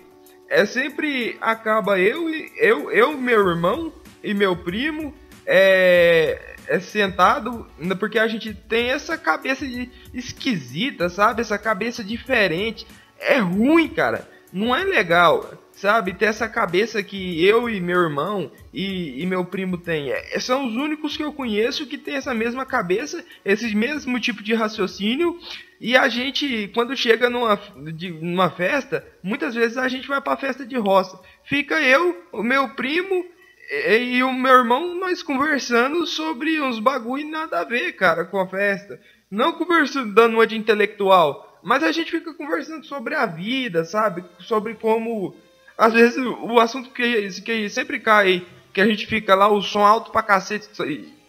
É 0.48 0.66
sempre 0.66 1.38
acaba 1.42 2.00
eu 2.00 2.30
e 2.30 2.52
eu, 2.56 2.92
eu, 2.92 3.18
meu 3.18 3.50
irmão 3.50 3.92
e 4.24 4.34
meu 4.34 4.56
primo 4.56 5.14
é, 5.46 6.56
é 6.68 6.80
sentado 6.80 7.68
porque 8.00 8.20
a 8.20 8.28
gente 8.28 8.54
tem 8.54 8.92
essa 8.92 9.18
cabeça 9.18 9.66
esquisita, 10.14 11.10
sabe? 11.10 11.42
Essa 11.42 11.58
cabeça 11.58 12.04
diferente. 12.04 12.88
É 13.20 13.40
ruim, 13.40 13.90
cara. 13.90 14.30
Não 14.54 14.76
é 14.76 14.84
legal 14.84 15.52
sabe? 15.80 16.14
Ter 16.14 16.26
essa 16.26 16.48
cabeça 16.48 17.02
que 17.02 17.46
eu 17.46 17.70
e 17.70 17.80
meu 17.80 18.02
irmão 18.02 18.52
e, 18.74 19.22
e 19.22 19.26
meu 19.26 19.46
primo 19.46 19.78
tem. 19.78 20.12
É, 20.12 20.40
são 20.40 20.68
os 20.68 20.76
únicos 20.76 21.16
que 21.16 21.24
eu 21.24 21.32
conheço 21.32 21.88
que 21.88 21.98
tem 21.98 22.16
essa 22.16 22.34
mesma 22.34 22.66
cabeça, 22.66 23.24
esse 23.46 23.74
mesmo 23.74 24.20
tipo 24.20 24.44
de 24.44 24.54
raciocínio. 24.54 25.40
E 25.80 25.96
a 25.96 26.10
gente, 26.10 26.70
quando 26.74 26.96
chega 26.98 27.30
numa, 27.30 27.58
de, 27.94 28.12
numa 28.12 28.50
festa, 28.50 29.06
muitas 29.24 29.56
vezes 29.56 29.78
a 29.78 29.88
gente 29.88 30.08
vai 30.08 30.20
pra 30.20 30.36
festa 30.36 30.66
de 30.66 30.78
roça. 30.78 31.18
Fica 31.46 31.82
eu, 31.82 32.26
o 32.34 32.44
meu 32.44 32.70
primo 32.70 33.26
e, 33.72 34.18
e 34.18 34.24
o 34.24 34.34
meu 34.34 34.56
irmão, 34.56 34.96
nós 34.96 35.24
conversando 35.24 36.06
sobre 36.06 36.60
uns 36.60 36.80
bagulho 36.80 37.30
nada 37.30 37.62
a 37.62 37.64
ver, 37.64 37.94
cara, 37.94 38.26
com 38.26 38.40
a 38.40 38.48
festa. 38.48 39.00
Não 39.32 39.54
conversando, 39.54 40.14
dando 40.14 40.34
uma 40.34 40.48
de 40.48 40.58
intelectual, 40.58 41.60
mas 41.64 41.84
a 41.84 41.92
gente 41.92 42.12
fica 42.12 42.34
conversando 42.34 42.86
sobre 42.86 43.16
a 43.16 43.26
vida, 43.26 43.86
sabe? 43.86 44.26
Sobre 44.40 44.74
como 44.74 45.36
às 45.80 45.94
vezes 45.94 46.18
o 46.18 46.60
assunto 46.60 46.90
que, 46.90 47.30
que 47.42 47.70
sempre 47.70 48.00
cai, 48.02 48.46
que 48.74 48.82
a 48.82 48.86
gente 48.86 49.08
fica 49.08 49.34
lá, 49.34 49.48
o 49.48 49.62
som 49.62 49.86
alto 49.86 50.12
pra 50.12 50.22
cacete, 50.22 50.68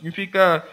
e 0.02 0.10
fica, 0.10 0.66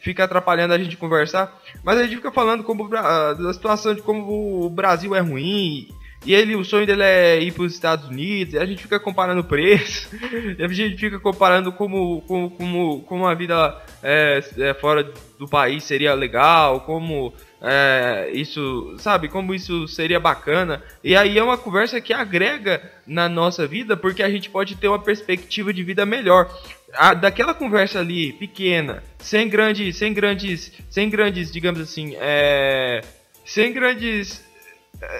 fica 0.00 0.24
atrapalhando 0.24 0.74
a 0.74 0.78
gente 0.78 0.96
conversar. 0.96 1.56
Mas 1.84 1.98
a 1.98 2.02
gente 2.02 2.16
fica 2.16 2.32
falando 2.32 2.64
como, 2.64 2.88
da 2.88 3.52
situação 3.54 3.94
de 3.94 4.02
como 4.02 4.64
o 4.64 4.68
Brasil 4.68 5.14
é 5.14 5.20
ruim. 5.20 5.88
E 6.24 6.34
ele, 6.34 6.54
o 6.54 6.64
sonho 6.64 6.86
dele 6.86 7.02
é 7.02 7.40
ir 7.40 7.52
para 7.52 7.62
os 7.62 7.72
Estados 7.72 8.08
Unidos. 8.08 8.54
E 8.54 8.58
a 8.58 8.66
gente 8.66 8.82
fica 8.82 9.00
comparando 9.00 9.42
preço. 9.42 10.08
a 10.58 10.68
gente 10.68 10.96
fica 10.96 11.18
comparando 11.18 11.72
como, 11.72 12.22
como, 12.22 12.50
como, 12.50 13.02
como 13.02 13.26
a 13.26 13.34
vida 13.34 13.76
é, 14.02 14.42
é, 14.58 14.74
fora 14.74 15.10
do 15.38 15.48
país 15.48 15.82
seria 15.84 16.12
legal. 16.12 16.82
Como 16.82 17.32
é, 17.62 18.30
isso, 18.34 18.96
sabe, 18.98 19.28
como 19.28 19.54
isso 19.54 19.88
seria 19.88 20.20
bacana. 20.20 20.82
E 21.02 21.16
aí 21.16 21.38
é 21.38 21.42
uma 21.42 21.56
conversa 21.56 22.00
que 22.00 22.12
agrega 22.12 22.82
na 23.06 23.28
nossa 23.28 23.66
vida, 23.66 23.96
porque 23.96 24.22
a 24.22 24.30
gente 24.30 24.50
pode 24.50 24.76
ter 24.76 24.88
uma 24.88 24.98
perspectiva 24.98 25.72
de 25.72 25.82
vida 25.82 26.04
melhor. 26.04 26.50
A, 26.94 27.14
daquela 27.14 27.54
conversa 27.54 28.00
ali 28.00 28.32
pequena, 28.34 29.02
sem 29.18 29.48
grandes, 29.48 29.96
sem 29.96 30.12
grandes, 30.12 30.72
sem 30.90 31.08
grandes, 31.08 31.50
digamos 31.50 31.80
assim, 31.80 32.14
é, 32.18 33.02
sem 33.44 33.72
grandes 33.72 34.49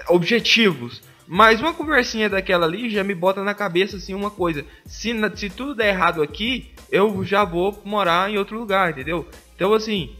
objetivos. 0.07 1.01
Mas 1.27 1.61
uma 1.61 1.73
conversinha 1.73 2.29
daquela 2.29 2.65
ali 2.65 2.89
já 2.89 3.03
me 3.03 3.15
bota 3.15 3.43
na 3.43 3.53
cabeça 3.53 3.97
assim 3.97 4.13
uma 4.13 4.29
coisa. 4.29 4.65
Se, 4.85 5.13
se 5.35 5.49
tudo 5.49 5.75
der 5.75 5.89
errado 5.89 6.21
aqui, 6.21 6.71
eu 6.91 7.23
já 7.23 7.45
vou 7.45 7.81
morar 7.85 8.29
em 8.29 8.37
outro 8.37 8.59
lugar, 8.59 8.91
entendeu? 8.91 9.25
Então 9.55 9.73
assim, 9.73 10.13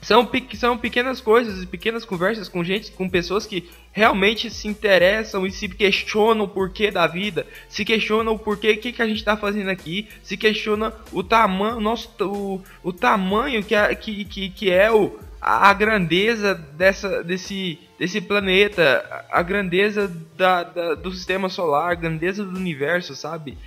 são, 0.00 0.28
são 0.54 0.78
pequenas 0.78 1.20
coisas, 1.20 1.64
pequenas 1.64 2.04
conversas 2.04 2.48
com 2.48 2.62
gente, 2.62 2.92
com 2.92 3.08
pessoas 3.08 3.46
que 3.46 3.68
realmente 3.92 4.48
se 4.50 4.68
interessam 4.68 5.46
e 5.46 5.50
se 5.50 5.68
questionam 5.68 6.44
o 6.44 6.48
porquê 6.48 6.90
da 6.90 7.06
vida, 7.06 7.46
se 7.68 7.84
questionam 7.84 8.34
o 8.34 8.38
porquê 8.38 8.76
que, 8.76 8.92
que 8.92 9.02
a 9.02 9.06
gente 9.06 9.18
está 9.18 9.36
fazendo 9.36 9.70
aqui, 9.70 10.08
se 10.22 10.36
questiona 10.36 10.92
o 11.12 11.22
tamanho, 11.22 11.80
nosso, 11.80 12.10
o, 12.20 12.62
o 12.82 12.92
tamanho 12.92 13.62
que, 13.64 13.74
é, 13.74 13.94
que, 13.94 14.24
que, 14.24 14.50
que 14.50 14.70
é 14.70 14.90
o, 14.90 15.18
a 15.40 15.72
grandeza 15.72 16.54
dessa, 16.54 17.24
desse, 17.24 17.78
desse 17.98 18.20
planeta, 18.20 19.24
a 19.30 19.42
grandeza 19.42 20.06
da, 20.36 20.62
da, 20.62 20.94
do 20.94 21.12
sistema 21.12 21.48
solar, 21.48 21.90
a 21.90 21.94
grandeza 21.94 22.44
do 22.44 22.56
universo, 22.56 23.16
sabe? 23.16 23.58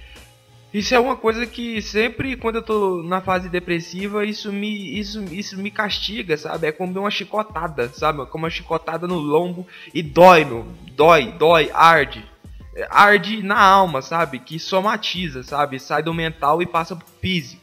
Isso 0.73 0.95
é 0.95 0.99
uma 0.99 1.17
coisa 1.17 1.45
que 1.45 1.81
sempre 1.81 2.37
quando 2.37 2.55
eu 2.55 2.61
tô 2.61 3.03
na 3.03 3.19
fase 3.19 3.49
depressiva, 3.49 4.25
isso 4.25 4.53
me 4.53 4.97
isso, 4.97 5.21
isso 5.25 5.57
me 5.57 5.69
castiga, 5.69 6.37
sabe? 6.37 6.67
É 6.67 6.71
como 6.71 6.97
uma 6.97 7.11
chicotada, 7.11 7.89
sabe? 7.93 8.25
Como 8.27 8.45
uma 8.45 8.49
chicotada 8.49 9.05
no 9.05 9.17
lombo 9.17 9.67
e 9.93 10.01
dói, 10.01 10.45
meu. 10.45 10.65
Dói, 10.95 11.33
dói, 11.33 11.69
arde. 11.73 12.23
Arde 12.89 13.43
na 13.43 13.59
alma, 13.59 14.01
sabe? 14.01 14.39
Que 14.39 14.57
somatiza, 14.57 15.43
sabe? 15.43 15.77
Sai 15.77 16.01
do 16.01 16.13
mental 16.13 16.61
e 16.61 16.65
passa 16.65 16.95
pro 16.95 17.05
físico. 17.19 17.61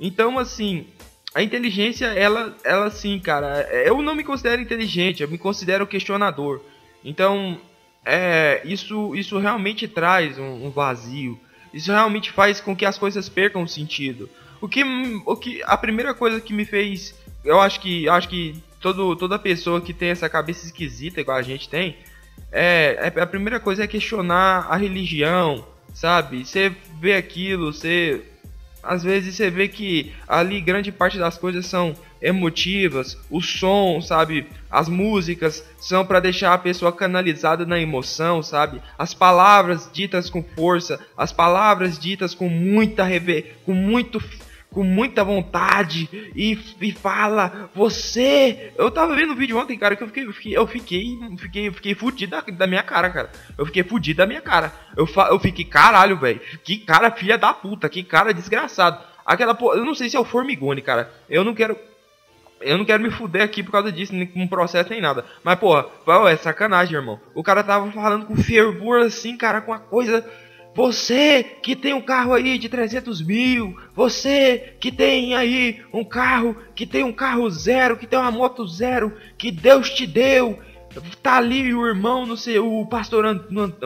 Então, 0.00 0.38
assim, 0.38 0.86
a 1.34 1.42
inteligência, 1.42 2.06
ela, 2.06 2.56
ela 2.64 2.90
sim, 2.90 3.18
cara, 3.18 3.62
eu 3.84 4.02
não 4.02 4.14
me 4.14 4.24
considero 4.24 4.60
inteligente, 4.60 5.22
eu 5.22 5.28
me 5.28 5.38
considero 5.38 5.86
questionador. 5.86 6.60
Então, 7.04 7.60
é, 8.04 8.62
isso, 8.64 9.14
isso 9.14 9.38
realmente 9.38 9.86
traz 9.86 10.38
um, 10.38 10.66
um 10.66 10.70
vazio 10.70 11.38
isso 11.72 11.90
realmente 11.90 12.30
faz 12.30 12.60
com 12.60 12.74
que 12.74 12.84
as 12.84 12.98
coisas 12.98 13.28
percam 13.28 13.66
sentido. 13.66 14.28
O 14.60 14.68
que, 14.68 14.82
o 15.24 15.36
que 15.36 15.62
a 15.64 15.76
primeira 15.76 16.12
coisa 16.12 16.40
que 16.40 16.52
me 16.52 16.64
fez, 16.64 17.14
eu 17.44 17.60
acho 17.60 17.80
que, 17.80 18.08
acho 18.08 18.28
que 18.28 18.62
todo, 18.80 19.16
toda 19.16 19.38
pessoa 19.38 19.80
que 19.80 19.94
tem 19.94 20.10
essa 20.10 20.28
cabeça 20.28 20.66
esquisita 20.66 21.20
igual 21.20 21.38
a 21.38 21.42
gente 21.42 21.68
tem, 21.68 21.96
é, 22.52 23.12
é 23.16 23.20
a 23.20 23.26
primeira 23.26 23.60
coisa 23.60 23.84
é 23.84 23.86
questionar 23.86 24.66
a 24.68 24.76
religião, 24.76 25.64
sabe? 25.94 26.44
Você 26.44 26.74
vê 27.00 27.14
aquilo, 27.14 27.72
você 27.72 28.22
Às 28.82 29.02
vezes 29.02 29.34
você 29.34 29.50
vê 29.50 29.68
que 29.68 30.12
ali 30.26 30.60
grande 30.60 30.90
parte 30.90 31.18
das 31.18 31.36
coisas 31.36 31.66
são 31.66 31.94
emotivas, 32.20 33.16
o 33.30 33.40
som, 33.40 34.00
sabe? 34.00 34.46
As 34.70 34.88
músicas 34.88 35.64
são 35.78 36.04
para 36.04 36.20
deixar 36.20 36.52
a 36.52 36.58
pessoa 36.58 36.92
canalizada 36.92 37.64
na 37.64 37.78
emoção, 37.78 38.42
sabe? 38.42 38.80
As 38.98 39.14
palavras 39.14 39.88
ditas 39.92 40.28
com 40.28 40.42
força, 40.42 41.00
as 41.16 41.32
palavras 41.32 41.98
ditas 41.98 42.34
com 42.34 42.48
muita 42.48 43.04
reve 43.04 43.54
com 43.64 43.72
muito 43.72 44.20
com 44.72 44.84
muita 44.84 45.24
vontade 45.24 46.08
e, 46.34 46.58
e 46.80 46.92
fala, 46.92 47.70
você. 47.74 48.72
Eu 48.76 48.90
tava 48.90 49.14
vendo 49.14 49.32
o 49.32 49.36
vídeo 49.36 49.58
ontem, 49.58 49.76
cara, 49.76 49.96
que 49.96 50.02
eu 50.02 50.06
fiquei, 50.06 50.26
eu 50.26 50.32
fiquei, 50.32 50.56
eu 50.56 50.66
fiquei, 51.36 51.70
fiquei, 51.70 51.94
fudido 51.94 52.30
da, 52.30 52.40
da, 52.40 52.66
minha 52.66 52.82
cara, 52.82 53.10
cara. 53.10 53.30
Eu 53.58 53.66
fiquei 53.66 53.82
fudido 53.82 54.18
da 54.18 54.26
minha 54.26 54.40
cara. 54.40 54.72
Eu, 54.96 55.06
fa, 55.06 55.28
eu 55.30 55.38
fiquei, 55.40 55.64
caralho, 55.64 56.16
velho. 56.16 56.40
Que 56.62 56.78
cara 56.78 57.10
filha 57.10 57.36
da 57.36 57.52
puta, 57.52 57.88
que 57.88 58.02
cara 58.02 58.32
desgraçado. 58.32 59.02
Aquela 59.26 59.54
porra, 59.54 59.76
eu 59.76 59.84
não 59.84 59.94
sei 59.94 60.08
se 60.08 60.16
é 60.16 60.20
o 60.20 60.24
Formigone, 60.24 60.82
cara. 60.82 61.12
Eu 61.28 61.44
não 61.44 61.54
quero. 61.54 61.76
Eu 62.60 62.76
não 62.76 62.84
quero 62.84 63.02
me 63.02 63.10
fuder 63.10 63.42
aqui 63.42 63.62
por 63.62 63.72
causa 63.72 63.90
disso, 63.90 64.14
nem 64.14 64.26
com 64.26 64.46
processo 64.46 64.90
nem 64.90 65.00
nada. 65.00 65.24
Mas, 65.42 65.58
porra, 65.58 65.86
é 66.28 66.36
sacanagem, 66.36 66.94
irmão. 66.94 67.18
O 67.34 67.42
cara 67.42 67.64
tava 67.64 67.90
falando 67.90 68.26
com 68.26 68.36
fervor 68.36 69.00
assim, 69.00 69.34
cara, 69.36 69.62
com 69.62 69.72
a 69.72 69.78
coisa 69.78 70.28
você 70.74 71.42
que 71.42 71.74
tem 71.74 71.92
um 71.92 72.00
carro 72.00 72.32
aí 72.32 72.58
de 72.58 72.68
300 72.68 73.22
mil, 73.22 73.76
você 73.94 74.74
que 74.80 74.92
tem 74.92 75.34
aí 75.34 75.82
um 75.92 76.04
carro, 76.04 76.56
que 76.74 76.86
tem 76.86 77.02
um 77.04 77.12
carro 77.12 77.48
zero, 77.50 77.96
que 77.96 78.06
tem 78.06 78.18
uma 78.18 78.30
moto 78.30 78.66
zero, 78.66 79.16
que 79.36 79.50
Deus 79.50 79.90
te 79.90 80.06
deu, 80.06 80.58
tá 81.22 81.36
ali 81.36 81.74
o 81.74 81.86
irmão, 81.86 82.26
não 82.26 82.36
sei, 82.36 82.58
o 82.58 82.86
pastor, 82.86 83.24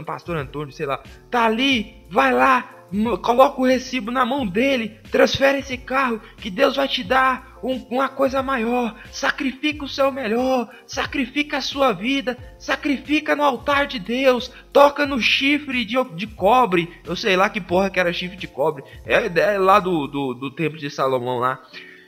pastor 0.05 0.37
Antônio, 0.37 0.73
sei 0.73 0.87
lá, 0.87 1.03
tá 1.31 1.45
ali, 1.45 1.97
vai 2.11 2.33
lá, 2.33 2.84
coloca 3.23 3.61
o 3.61 3.67
recibo 3.67 4.11
na 4.11 4.25
mão 4.25 4.47
dele, 4.47 4.99
transfere 5.11 5.59
esse 5.59 5.77
carro, 5.77 6.21
que 6.37 6.51
Deus 6.51 6.77
vai 6.77 6.87
te 6.87 7.03
dar 7.03 7.59
um, 7.63 7.77
uma 7.91 8.09
coisa 8.09 8.43
maior. 8.43 8.95
Sacrifica 9.11 9.85
o 9.85 9.89
seu 9.89 10.13
melhor, 10.13 10.69
sacrifica 10.87 11.59
a 11.59 11.63
sua 11.63 11.93
vida, 11.93 12.37
sacrifica 12.59 13.35
no 13.35 13.43
altar 13.43 13.87
de 13.87 13.99
Deus, 13.99 14.53
toca 14.73 15.07
no 15.07 15.21
chifre 15.21 15.85
de, 15.85 15.97
de 16.15 16.27
cobre. 16.27 16.93
Eu 17.05 17.17
sei 17.17 17.37
lá 17.37 17.49
que 17.49 17.61
porra 17.61 17.91
que 17.91 17.99
era 17.99 18.13
chifre 18.13 18.37
de 18.37 18.47
cobre. 18.47 18.85
É, 19.07 19.27
é 19.55 19.59
lá 19.59 19.81
do, 19.81 20.07
do, 20.07 20.35
do 20.35 20.51
templo 20.51 20.79
de 20.79 20.91
Salomão 20.91 21.39
lá. 21.39 21.61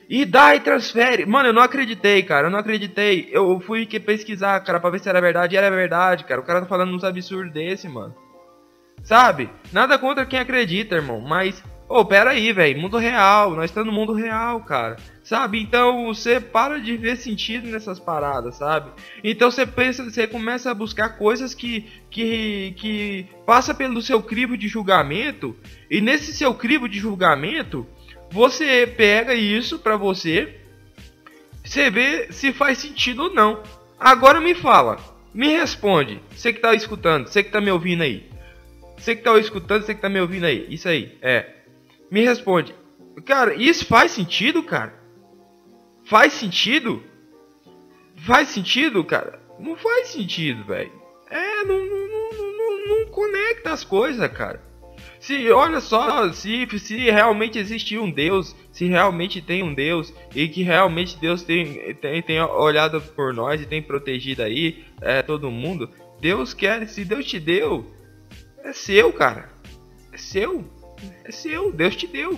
E 0.09 0.23
dá 0.23 0.55
e 0.55 0.61
transfere. 0.61 1.25
Mano, 1.25 1.49
eu 1.49 1.53
não 1.53 1.61
acreditei, 1.61 2.23
cara. 2.23 2.47
Eu 2.47 2.51
não 2.51 2.59
acreditei. 2.59 3.27
Eu 3.29 3.59
fui 3.59 3.85
que 3.85 3.99
pesquisar, 3.99 4.57
cara, 4.61 4.79
pra 4.79 4.89
ver 4.89 4.99
se 4.99 5.09
era 5.09 5.19
verdade. 5.19 5.55
E 5.55 5.57
era 5.57 5.69
verdade, 5.69 6.23
cara. 6.23 6.39
O 6.39 6.45
cara 6.45 6.61
tá 6.61 6.65
falando 6.65 6.95
uns 6.95 7.03
absurdos 7.03 7.51
desse, 7.51 7.89
mano. 7.89 8.15
Sabe? 9.03 9.49
Nada 9.71 9.97
contra 9.97 10.25
quem 10.25 10.39
acredita, 10.39 10.95
irmão. 10.95 11.21
Mas, 11.21 11.63
ô, 11.87 11.99
oh, 11.99 12.05
pera 12.05 12.31
aí, 12.31 12.51
velho. 12.51 12.79
Mundo 12.79 12.97
real. 12.97 13.51
Nós 13.55 13.65
estamos 13.65 13.87
no 13.87 13.97
mundo 13.97 14.13
real, 14.13 14.59
cara. 14.61 14.97
Sabe? 15.27 15.59
Então 15.59 16.05
você 16.05 16.39
para 16.39 16.79
de 16.79 16.95
ver 16.95 17.17
sentido 17.17 17.67
nessas 17.67 17.99
paradas, 17.99 18.55
sabe? 18.55 18.89
Então 19.21 19.51
você 19.51 19.65
pensa, 19.65 20.01
você 20.01 20.25
começa 20.25 20.71
a 20.71 20.73
buscar 20.73 21.17
coisas 21.17 21.53
que 21.53 21.85
que 22.09 22.73
que 22.77 23.25
passa 23.45 23.73
pelo 23.73 24.01
seu 24.01 24.23
crivo 24.23 24.57
de 24.57 24.69
julgamento 24.69 25.53
e 25.91 25.99
nesse 25.99 26.31
seu 26.31 26.53
crivo 26.53 26.87
de 26.87 26.97
julgamento 26.97 27.85
você 28.31 28.87
pega 28.87 29.33
isso 29.33 29.79
para 29.79 29.97
você, 29.97 30.61
você 31.61 31.89
vê 31.89 32.31
se 32.31 32.53
faz 32.53 32.77
sentido 32.77 33.23
ou 33.23 33.33
não. 33.33 33.61
Agora 33.99 34.39
me 34.39 34.55
fala, 34.55 34.97
me 35.33 35.49
responde, 35.49 36.21
você 36.31 36.53
que 36.53 36.61
tá 36.61 36.73
escutando, 36.73 37.27
você 37.27 37.43
que 37.43 37.51
tá 37.51 37.59
me 37.59 37.69
ouvindo 37.69 38.03
aí. 38.03 38.29
Você 38.97 39.15
que 39.15 39.23
tá 39.23 39.37
escutando, 39.37 39.83
você 39.83 39.93
que 39.93 40.01
tá 40.01 40.09
me 40.09 40.19
ouvindo 40.19 40.45
aí. 40.45 40.65
Isso 40.69 40.89
aí, 40.89 41.17
é. 41.21 41.53
Me 42.11 42.21
responde. 42.21 42.73
Cara, 43.25 43.53
isso 43.55 43.85
faz 43.85 44.11
sentido, 44.11 44.63
cara? 44.63 44.93
Faz 46.05 46.33
sentido? 46.33 47.03
Faz 48.17 48.49
sentido, 48.49 49.03
cara? 49.03 49.39
Não 49.59 49.75
faz 49.75 50.09
sentido, 50.09 50.63
velho. 50.63 50.91
É, 51.29 51.63
não, 51.63 51.85
não, 51.85 52.07
não, 52.07 52.87
não, 52.87 53.05
conecta 53.11 53.71
as 53.71 53.83
coisas, 53.83 54.31
cara. 54.31 54.61
Se, 55.19 55.49
olha 55.51 55.81
só, 55.81 56.31
se, 56.31 56.67
se 56.79 56.97
realmente 56.97 57.57
existe 57.57 57.97
um 57.97 58.09
Deus, 58.09 58.55
se 58.71 58.85
realmente 58.85 59.41
tem 59.41 59.63
um 59.63 59.73
Deus 59.73 60.13
e 60.33 60.47
que 60.47 60.63
realmente 60.63 61.17
Deus 61.17 61.43
tem, 61.43 61.93
tem, 61.95 62.21
tem 62.21 62.39
olhado 62.39 63.01
por 63.01 63.33
nós 63.33 63.61
e 63.61 63.65
tem 63.65 63.81
protegido 63.81 64.43
aí 64.43 64.85
é, 65.01 65.21
todo 65.21 65.51
mundo, 65.51 65.89
Deus 66.21 66.53
quer, 66.53 66.87
se 66.87 67.03
Deus 67.03 67.25
te 67.25 67.39
deu, 67.39 67.85
é 68.67 68.73
seu, 68.73 69.13
cara. 69.13 69.49
É 70.11 70.17
seu. 70.17 70.65
É 71.23 71.31
seu. 71.31 71.71
Deus 71.71 71.95
te 71.95 72.07
deu. 72.07 72.37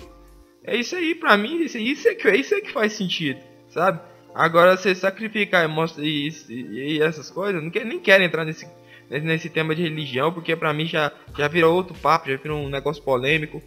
É 0.62 0.76
isso 0.76 0.94
aí, 0.94 1.14
pra 1.14 1.36
mim, 1.36 1.62
isso, 1.62 1.76
é, 2.08 2.14
que, 2.14 2.30
isso 2.32 2.54
é 2.54 2.60
que 2.60 2.72
faz 2.72 2.92
sentido, 2.92 3.40
sabe? 3.68 4.00
Agora, 4.34 4.76
você 4.76 4.94
sacrificar 4.94 5.68
e, 5.98 6.28
e, 6.48 6.54
e 6.98 7.02
essas 7.02 7.30
coisas, 7.30 7.62
não 7.62 7.70
quer, 7.70 7.84
nem 7.84 7.98
quero 7.98 8.22
entrar 8.22 8.44
nesse, 8.44 8.68
nesse 9.08 9.48
tema 9.48 9.74
de 9.74 9.82
religião, 9.82 10.32
porque 10.32 10.54
pra 10.54 10.72
mim 10.72 10.86
já, 10.86 11.10
já 11.36 11.48
virou 11.48 11.74
outro 11.74 11.94
papo, 11.94 12.30
já 12.30 12.36
virou 12.36 12.60
um 12.60 12.68
negócio 12.68 13.02
polêmico. 13.02 13.62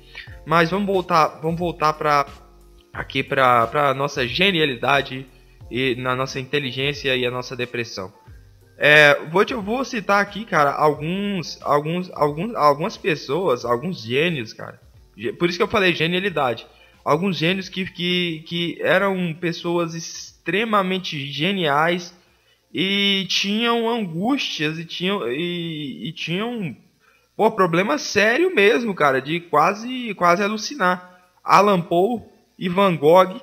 Mas 0.46 0.70
vamos 0.70 0.86
voltar, 0.86 1.40
vamos 1.42 1.60
voltar 1.60 1.94
pra, 1.94 2.28
aqui 2.94 3.24
pra, 3.24 3.68
pra 3.68 3.94
nossa 3.94 4.26
genialidade 4.28 5.26
e 5.70 5.96
na 5.96 6.16
nossa 6.16 6.40
inteligência 6.40 7.16
e 7.16 7.26
a 7.26 7.32
nossa 7.32 7.56
depressão. 7.56 8.14
É, 8.78 9.26
vou, 9.26 9.46
te, 9.46 9.54
vou 9.54 9.86
citar 9.86 10.22
aqui, 10.22 10.46
cara, 10.46 10.72
alguns, 10.72 11.60
alguns, 11.62 12.10
alguns, 12.14 12.56
algumas 12.56 12.98
pessoas, 12.98 13.66
alguns 13.66 14.02
gênios, 14.02 14.54
cara. 14.54 14.82
Por 15.38 15.48
isso 15.48 15.58
que 15.58 15.64
eu 15.64 15.68
falei 15.68 15.94
genialidade. 15.94 16.66
Alguns 17.06 17.38
gênios 17.38 17.70
que, 17.70 17.86
que, 17.86 18.44
que 18.48 18.82
eram 18.82 19.34
pessoas 19.40 19.94
extremamente 19.94 21.20
geniais 21.28 22.14
e 22.74 23.26
tinham 23.30 23.90
angústias 23.90 24.80
e 24.80 24.86
tinham, 24.86 25.30
e, 25.30 26.08
e 26.08 26.12
tinham 26.12 26.76
pô, 27.36 27.52
problema 27.52 27.98
sério 27.98 28.54
mesmo, 28.56 28.96
cara, 28.96 29.22
de 29.22 29.42
quase, 29.42 30.14
quase 30.16 30.42
alucinar. 30.42 31.22
Alan 31.44 31.82
Poe 31.82 32.22
e 32.58 32.70
Van 32.70 32.96
Gogh 32.96 33.40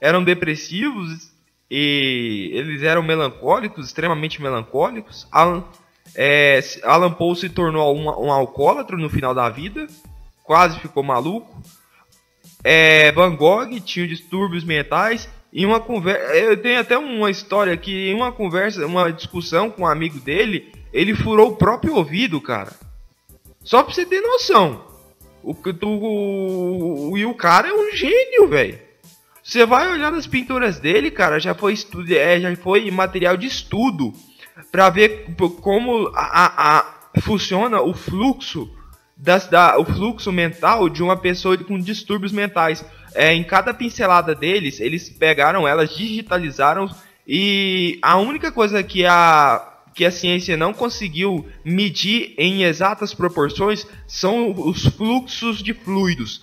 eram 0.00 0.24
depressivos 0.24 1.31
e 1.74 2.50
eles 2.52 2.82
eram 2.82 3.02
melancólicos, 3.02 3.86
extremamente 3.86 4.42
melancólicos. 4.42 5.26
Alan, 5.32 5.64
é, 6.14 6.60
Alan 6.82 7.10
Poe 7.10 7.34
se 7.34 7.48
tornou 7.48 7.96
um, 7.96 8.26
um 8.26 8.30
alcoólatra 8.30 8.94
no 8.98 9.08
final 9.08 9.34
da 9.34 9.48
vida, 9.48 9.86
quase 10.44 10.78
ficou 10.78 11.02
maluco. 11.02 11.62
É, 12.62 13.10
Van 13.12 13.34
Gogh 13.34 13.80
tinha 13.80 14.06
distúrbios 14.06 14.64
mentais 14.64 15.26
e 15.50 15.64
uma 15.64 15.80
conversa. 15.80 16.34
Eu 16.34 16.60
tenho 16.60 16.78
até 16.78 16.98
uma 16.98 17.30
história 17.30 17.74
que 17.74 18.10
em 18.10 18.14
uma 18.14 18.30
conversa, 18.30 18.84
uma 18.84 19.10
discussão 19.10 19.70
com 19.70 19.84
um 19.84 19.86
amigo 19.86 20.20
dele, 20.20 20.70
ele 20.92 21.14
furou 21.14 21.52
o 21.52 21.56
próprio 21.56 21.94
ouvido, 21.96 22.38
cara. 22.38 22.74
Só 23.64 23.82
pra 23.82 23.94
você 23.94 24.04
ter 24.04 24.20
noção. 24.20 24.84
O, 25.42 25.52
o, 25.52 27.12
o, 27.12 27.16
e 27.16 27.24
o 27.24 27.32
cara 27.32 27.68
é 27.68 27.72
um 27.72 27.96
gênio, 27.96 28.46
velho. 28.46 28.91
Você 29.42 29.66
vai 29.66 29.90
olhar 29.90 30.12
nas 30.12 30.26
pinturas 30.26 30.78
dele, 30.78 31.10
cara, 31.10 31.40
já 31.40 31.52
foi 31.52 31.72
estudo, 31.72 32.12
é, 32.14 32.40
já 32.40 32.54
foi 32.56 32.88
material 32.90 33.36
de 33.36 33.46
estudo 33.46 34.12
para 34.70 34.88
ver 34.88 35.34
como 35.60 36.08
a, 36.14 36.44
a, 36.44 36.78
a, 36.78 37.20
funciona 37.20 37.80
o 37.80 37.92
fluxo 37.92 38.70
das, 39.16 39.48
da, 39.48 39.78
o 39.78 39.84
fluxo 39.84 40.30
mental 40.30 40.88
de 40.88 41.02
uma 41.02 41.16
pessoa 41.16 41.56
com 41.58 41.78
distúrbios 41.78 42.32
mentais. 42.32 42.84
É, 43.14 43.34
em 43.34 43.42
cada 43.42 43.74
pincelada 43.74 44.34
deles, 44.34 44.80
eles 44.80 45.10
pegaram 45.10 45.66
elas, 45.66 45.94
digitalizaram 45.94 46.88
e 47.26 47.98
a 48.00 48.16
única 48.16 48.50
coisa 48.50 48.82
que 48.82 49.04
a 49.04 49.68
que 49.94 50.04
a 50.06 50.10
ciência 50.10 50.56
não 50.56 50.72
conseguiu 50.72 51.46
medir 51.64 52.34
em 52.38 52.62
exatas 52.62 53.12
proporções 53.12 53.86
são 54.06 54.50
os 54.50 54.86
fluxos 54.86 55.62
de 55.62 55.74
fluidos. 55.74 56.40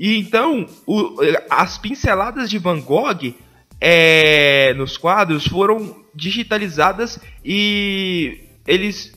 E 0.00 0.18
então, 0.18 0.66
o, 0.86 1.14
as 1.50 1.76
pinceladas 1.76 2.48
de 2.48 2.56
Van 2.56 2.80
Gogh 2.80 3.34
é, 3.78 4.72
nos 4.72 4.96
quadros 4.96 5.46
foram 5.46 5.94
digitalizadas 6.14 7.20
e 7.44 8.48
eles 8.66 9.12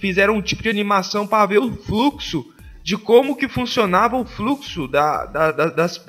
fizeram 0.00 0.34
um 0.34 0.42
tipo 0.42 0.64
de 0.64 0.68
animação 0.68 1.28
para 1.28 1.46
ver 1.46 1.58
o 1.60 1.76
fluxo 1.76 2.44
de 2.82 2.96
como 2.96 3.36
que 3.36 3.46
funcionava 3.46 4.16
o 4.16 4.26
fluxo 4.26 4.88
da, 4.88 5.26
da, 5.26 5.52
da, 5.52 5.66
das, 5.66 6.04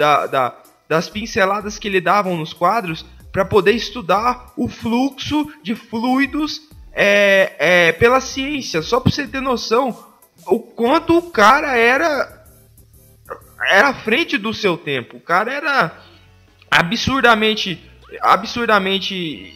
das 0.90 1.10
pinceladas 1.10 1.78
que 1.78 1.88
ele 1.88 2.02
davam 2.02 2.36
nos 2.36 2.54
quadros 2.54 3.06
para 3.32 3.46
poder 3.46 3.74
estudar 3.74 4.52
o 4.58 4.68
fluxo 4.68 5.48
de 5.62 5.76
fluidos 5.76 6.68
é, 6.92 7.54
é, 7.60 7.92
pela 7.92 8.20
ciência, 8.20 8.82
só 8.82 9.00
para 9.00 9.12
você 9.12 9.28
ter 9.28 9.42
noção 9.42 9.96
o 10.48 10.60
quanto 10.60 11.18
o 11.18 11.30
cara 11.30 11.78
era 11.78 12.37
era 13.68 13.90
à 13.90 13.94
frente 13.94 14.38
do 14.38 14.54
seu 14.54 14.78
tempo. 14.78 15.18
O 15.18 15.22
cara 15.22 15.52
era 15.52 15.98
absurdamente 16.70 17.80
absurdamente 18.22 19.54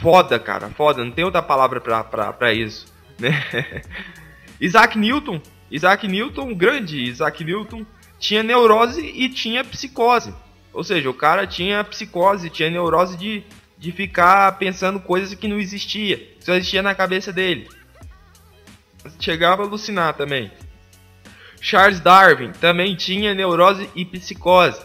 foda, 0.00 0.38
cara. 0.38 0.68
Foda, 0.70 1.04
não 1.04 1.10
tem 1.10 1.24
outra 1.24 1.42
palavra 1.42 1.80
pra, 1.80 2.04
pra, 2.04 2.32
pra 2.32 2.52
isso. 2.52 2.86
Né? 3.18 3.32
Isaac 4.60 4.98
Newton. 4.98 5.40
Isaac 5.70 6.06
Newton, 6.06 6.54
grande 6.54 7.02
Isaac 7.02 7.42
Newton. 7.42 7.84
tinha 8.18 8.42
neurose 8.42 9.00
e 9.00 9.28
tinha 9.28 9.64
psicose. 9.64 10.34
Ou 10.72 10.84
seja, 10.84 11.08
o 11.08 11.14
cara 11.14 11.46
tinha 11.46 11.82
psicose, 11.84 12.50
tinha 12.50 12.70
neurose 12.70 13.16
de, 13.16 13.42
de 13.78 13.92
ficar 13.92 14.58
pensando 14.58 15.00
coisas 15.00 15.34
que 15.34 15.48
não 15.48 15.58
existia, 15.58 16.36
só 16.40 16.54
existia 16.54 16.82
na 16.82 16.94
cabeça 16.94 17.32
dele. 17.32 17.68
Chegava 19.18 19.62
a 19.62 19.66
alucinar 19.66 20.14
também. 20.14 20.50
Charles 21.60 22.00
Darwin 22.00 22.52
também 22.60 22.94
tinha 22.94 23.34
neurose 23.34 23.88
e 23.94 24.04
psicose. 24.04 24.80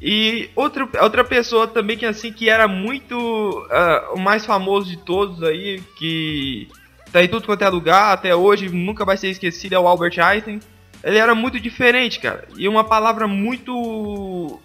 E 0.00 0.50
outra, 0.54 0.88
outra 1.00 1.24
pessoa 1.24 1.66
também 1.66 1.96
que 1.96 2.04
assim 2.04 2.32
que 2.32 2.50
era 2.50 2.68
muito 2.68 3.16
uh, 3.16 4.14
o 4.14 4.18
mais 4.18 4.44
famoso 4.44 4.90
de 4.90 4.98
todos 4.98 5.42
aí, 5.42 5.82
que 5.98 6.68
tá 7.10 7.22
em 7.22 7.28
tudo 7.28 7.46
quanto 7.46 7.62
é 7.62 7.68
lugar, 7.68 8.12
até 8.12 8.34
hoje 8.34 8.68
nunca 8.68 9.04
vai 9.04 9.16
ser 9.16 9.30
esquecido, 9.30 9.74
é 9.74 9.78
o 9.78 9.86
Albert 9.86 10.18
Einstein. 10.18 10.60
Ele 11.02 11.18
era 11.18 11.34
muito 11.34 11.58
diferente, 11.58 12.18
cara. 12.20 12.46
E 12.56 12.68
uma 12.68 12.84
palavra 12.84 13.26
muito 13.26 14.60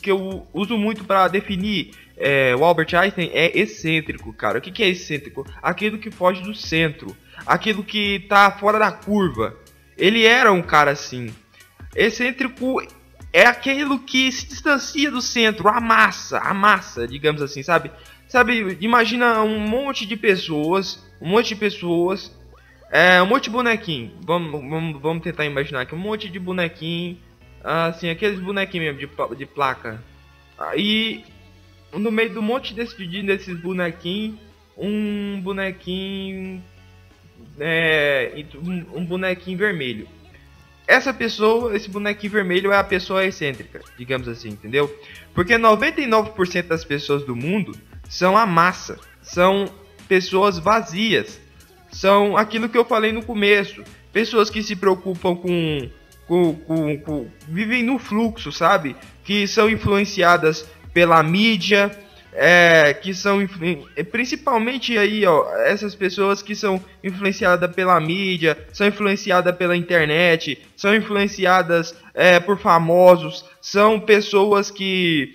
que 0.00 0.10
eu 0.10 0.46
uso 0.52 0.76
muito 0.76 1.04
para 1.04 1.28
definir 1.28 1.92
é, 2.16 2.54
o 2.56 2.64
Albert 2.64 2.94
Einstein 2.94 3.30
é 3.32 3.56
excêntrico, 3.58 4.32
cara. 4.32 4.58
O 4.58 4.60
que, 4.60 4.70
que 4.70 4.82
é 4.82 4.88
excêntrico? 4.88 5.46
Aquilo 5.62 5.98
que 5.98 6.10
foge 6.10 6.42
do 6.42 6.54
centro, 6.54 7.16
aquilo 7.46 7.84
que 7.84 8.20
tá 8.28 8.50
fora 8.50 8.78
da 8.78 8.90
curva. 8.90 9.56
Ele 9.96 10.24
era 10.24 10.52
um 10.52 10.62
cara 10.62 10.92
assim. 10.92 11.32
Excêntrico 11.94 12.80
é 13.32 13.46
aquilo 13.46 13.98
que 13.98 14.30
se 14.30 14.46
distancia 14.46 15.10
do 15.10 15.22
centro, 15.22 15.68
a 15.68 15.80
massa, 15.80 16.38
a 16.38 16.52
massa, 16.52 17.06
digamos 17.08 17.40
assim, 17.40 17.62
sabe? 17.62 17.90
Sabe, 18.28 18.78
imagina 18.80 19.42
um 19.42 19.58
monte 19.58 20.06
de 20.06 20.16
pessoas, 20.16 21.02
um 21.20 21.28
monte 21.28 21.48
de 21.48 21.56
pessoas, 21.56 22.34
é, 22.90 23.22
um 23.22 23.26
monte 23.26 23.44
de 23.44 23.50
bonequinho. 23.50 24.12
Vamos, 24.24 24.50
vamos, 24.50 25.00
vamos 25.00 25.22
tentar 25.22 25.44
imaginar 25.44 25.82
aqui, 25.82 25.94
um 25.94 25.98
monte 25.98 26.28
de 26.28 26.38
bonequinho, 26.38 27.18
assim, 27.62 28.08
aqueles 28.10 28.40
bonequinhos 28.40 28.96
mesmo 28.96 29.28
de, 29.30 29.36
de 29.36 29.46
placa. 29.46 30.02
Aí, 30.58 31.24
no 31.92 32.10
meio 32.10 32.32
do 32.32 32.42
monte 32.42 32.74
desse, 32.74 32.96
desses 33.22 33.58
bonequinhos, 33.60 34.38
um 34.76 35.40
bonequinho, 35.42 36.62
é, 37.58 38.44
um, 38.94 39.04
bonequinho 39.04 39.58
vermelho 39.58 40.08
essa 40.86 41.12
pessoa, 41.12 41.74
esse 41.76 41.88
bonequinho 41.88 42.32
vermelho 42.32 42.72
é 42.72 42.76
a 42.76 42.84
pessoa 42.84 43.24
excêntrica, 43.24 43.80
digamos 43.96 44.28
assim, 44.28 44.50
entendeu? 44.50 44.94
Porque 45.34 45.54
99% 45.54 46.66
das 46.66 46.84
pessoas 46.84 47.24
do 47.24 47.36
mundo 47.36 47.74
são 48.08 48.36
a 48.36 48.44
massa, 48.44 48.98
são 49.22 49.70
pessoas 50.08 50.58
vazias, 50.58 51.40
são 51.90 52.36
aquilo 52.36 52.68
que 52.68 52.76
eu 52.76 52.84
falei 52.84 53.12
no 53.12 53.24
começo, 53.24 53.82
pessoas 54.12 54.50
que 54.50 54.62
se 54.62 54.74
preocupam 54.76 55.34
com, 55.36 55.88
com, 56.26 56.54
com, 56.54 56.98
com 56.98 57.30
vivem 57.48 57.82
no 57.82 57.98
fluxo, 57.98 58.50
sabe? 58.50 58.96
Que 59.24 59.46
são 59.46 59.70
influenciadas 59.70 60.68
pela 60.92 61.22
mídia, 61.22 61.96
é, 62.32 62.94
que 62.94 63.12
são 63.12 63.46
é, 63.94 64.02
principalmente 64.02 64.96
aí, 64.96 65.24
ó, 65.26 65.46
essas 65.64 65.94
pessoas 65.94 66.42
que 66.42 66.54
são 66.54 66.82
influenciadas 67.04 67.74
pela 67.74 68.00
mídia, 68.00 68.56
são 68.72 68.86
influenciadas 68.86 69.54
pela 69.56 69.76
internet, 69.76 70.58
são 70.76 70.94
influenciadas 70.94 71.94
é, 72.14 72.40
por 72.40 72.58
famosos, 72.58 73.44
são 73.60 74.00
pessoas 74.00 74.70
que, 74.70 75.34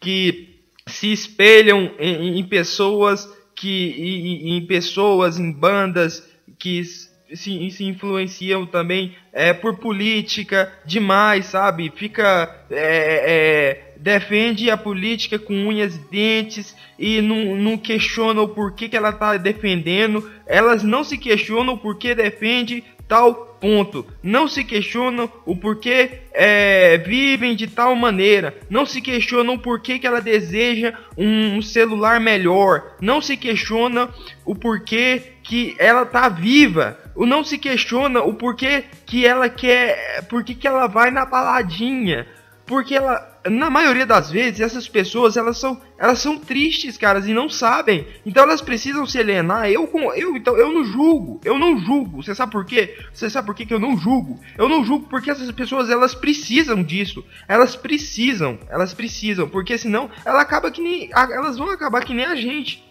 que 0.00 0.60
se 0.86 1.12
espelham 1.12 1.92
em, 1.98 2.38
em 2.38 2.44
pessoas 2.44 3.28
que 3.54 3.94
em, 3.96 4.56
em, 4.56 4.66
pessoas, 4.66 5.38
em 5.38 5.52
bandas 5.52 6.28
que 6.58 6.82
se, 6.84 7.70
se 7.70 7.84
influenciam 7.84 8.66
também 8.66 9.14
é, 9.32 9.52
por 9.52 9.78
política 9.78 10.72
demais, 10.84 11.46
sabe? 11.46 11.92
Fica 11.94 12.64
é, 12.70 12.76
é, 12.78 13.83
defende 14.04 14.70
a 14.70 14.76
política 14.76 15.38
com 15.38 15.54
unhas 15.54 15.96
e 15.96 15.98
dentes 16.10 16.76
e 16.98 17.22
não, 17.22 17.56
não 17.56 17.78
questiona 17.78 18.42
o 18.42 18.48
porquê 18.48 18.86
que 18.86 18.94
ela 18.94 19.08
está 19.08 19.38
defendendo. 19.38 20.30
Elas 20.46 20.82
não 20.82 21.02
se 21.02 21.16
questionam 21.16 21.72
o 21.72 21.78
porquê 21.78 22.14
defende 22.14 22.84
tal 23.08 23.56
ponto. 23.58 24.06
Não 24.22 24.46
se 24.46 24.62
questionam 24.62 25.32
o 25.46 25.56
porquê 25.56 26.20
é, 26.34 26.98
vivem 26.98 27.56
de 27.56 27.66
tal 27.66 27.96
maneira. 27.96 28.54
Não 28.68 28.84
se 28.84 29.00
questionam 29.00 29.54
o 29.54 29.58
porquê 29.58 29.98
que 29.98 30.06
ela 30.06 30.20
deseja 30.20 30.92
um 31.16 31.62
celular 31.62 32.20
melhor. 32.20 32.96
Não 33.00 33.22
se 33.22 33.38
questiona 33.38 34.10
o 34.44 34.54
porquê 34.54 35.32
que 35.42 35.74
ela 35.78 36.04
tá 36.04 36.28
viva. 36.28 37.00
Não 37.16 37.42
se 37.42 37.56
questiona 37.56 38.20
o 38.20 38.34
porquê 38.34 38.84
que 39.06 39.26
ela 39.26 39.48
quer, 39.48 40.26
porquê 40.28 40.54
que 40.54 40.68
ela 40.68 40.86
vai 40.86 41.10
na 41.10 41.24
baladinha. 41.24 42.26
Porque 42.66 42.94
ela 42.94 43.33
na 43.50 43.68
maioria 43.68 44.06
das 44.06 44.30
vezes, 44.30 44.60
essas 44.60 44.88
pessoas, 44.88 45.36
elas 45.36 45.58
são, 45.58 45.80
elas 45.98 46.18
são 46.18 46.38
tristes, 46.38 46.96
caras, 46.96 47.26
e 47.26 47.34
não 47.34 47.48
sabem. 47.48 48.06
Então 48.24 48.42
elas 48.42 48.62
precisam 48.62 49.06
se 49.06 49.18
alienar. 49.18 49.70
Eu, 49.70 49.90
eu, 50.16 50.36
então, 50.36 50.56
eu 50.56 50.72
não 50.72 50.84
julgo. 50.84 51.40
Eu 51.44 51.58
não 51.58 51.78
julgo. 51.78 52.22
Você 52.22 52.34
sabe 52.34 52.52
por 52.52 52.64
quê? 52.64 52.96
Você 53.12 53.28
sabe 53.28 53.46
por 53.46 53.54
quê 53.54 53.66
que 53.66 53.74
eu 53.74 53.78
não 53.78 53.98
julgo? 53.98 54.40
Eu 54.56 54.68
não 54.68 54.84
julgo 54.84 55.06
porque 55.08 55.30
essas 55.30 55.50
pessoas, 55.50 55.90
elas 55.90 56.14
precisam 56.14 56.82
disso. 56.82 57.24
Elas 57.46 57.76
precisam. 57.76 58.58
Elas 58.68 58.94
precisam. 58.94 59.48
Porque 59.48 59.76
senão, 59.76 60.10
ela 60.24 60.40
acaba 60.40 60.70
que 60.70 60.80
nem, 60.80 61.10
elas 61.12 61.58
vão 61.58 61.70
acabar 61.70 62.04
que 62.04 62.14
nem 62.14 62.24
a 62.24 62.34
gente. 62.34 62.82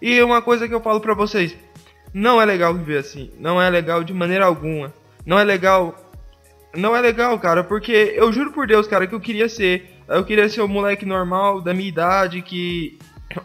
E 0.00 0.20
uma 0.20 0.42
coisa 0.42 0.66
que 0.66 0.74
eu 0.74 0.80
falo 0.80 1.00
pra 1.00 1.14
vocês. 1.14 1.56
Não 2.12 2.42
é 2.42 2.44
legal 2.44 2.74
viver 2.74 2.98
assim. 2.98 3.30
Não 3.38 3.62
é 3.62 3.70
legal 3.70 4.02
de 4.02 4.12
maneira 4.12 4.46
alguma. 4.46 4.92
Não 5.24 5.38
é 5.38 5.44
legal 5.44 5.96
não 6.74 6.96
é 6.96 7.00
legal, 7.00 7.38
cara, 7.38 7.62
porque 7.62 8.14
eu 8.16 8.32
juro 8.32 8.50
por 8.50 8.66
Deus, 8.66 8.86
cara, 8.86 9.06
que 9.06 9.14
eu 9.14 9.20
queria 9.20 9.48
ser 9.48 9.91
eu 10.08 10.24
queria 10.24 10.48
ser 10.48 10.62
um 10.62 10.68
moleque 10.68 11.06
normal, 11.06 11.60
da 11.60 11.72
minha 11.72 11.88
idade, 11.88 12.42
que. 12.42 12.98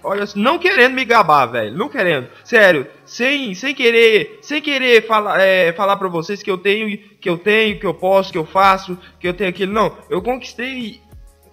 Olha, 0.03 0.25
não 0.35 0.59
querendo 0.59 0.93
me 0.93 1.05
gabar, 1.05 1.45
velho. 1.45 1.77
Não 1.77 1.87
querendo. 1.87 2.27
Sério. 2.43 2.87
Sem, 3.05 3.53
sem 3.53 3.73
querer. 3.73 4.39
Sem 4.41 4.61
querer 4.61 5.05
falar, 5.07 5.39
é, 5.39 5.71
falar 5.73 5.95
pra 5.95 6.09
vocês 6.09 6.43
que 6.43 6.51
eu 6.51 6.57
tenho, 6.57 6.97
que 7.21 7.29
eu 7.29 7.37
tenho, 7.37 7.79
que 7.79 7.85
eu 7.85 7.93
posso, 7.93 8.31
que 8.31 8.37
eu 8.37 8.45
faço, 8.45 8.97
que 9.19 9.27
eu 9.27 9.33
tenho 9.33 9.49
aquilo. 9.49 9.71
Não. 9.71 9.97
Eu 10.09 10.21
conquistei 10.21 11.01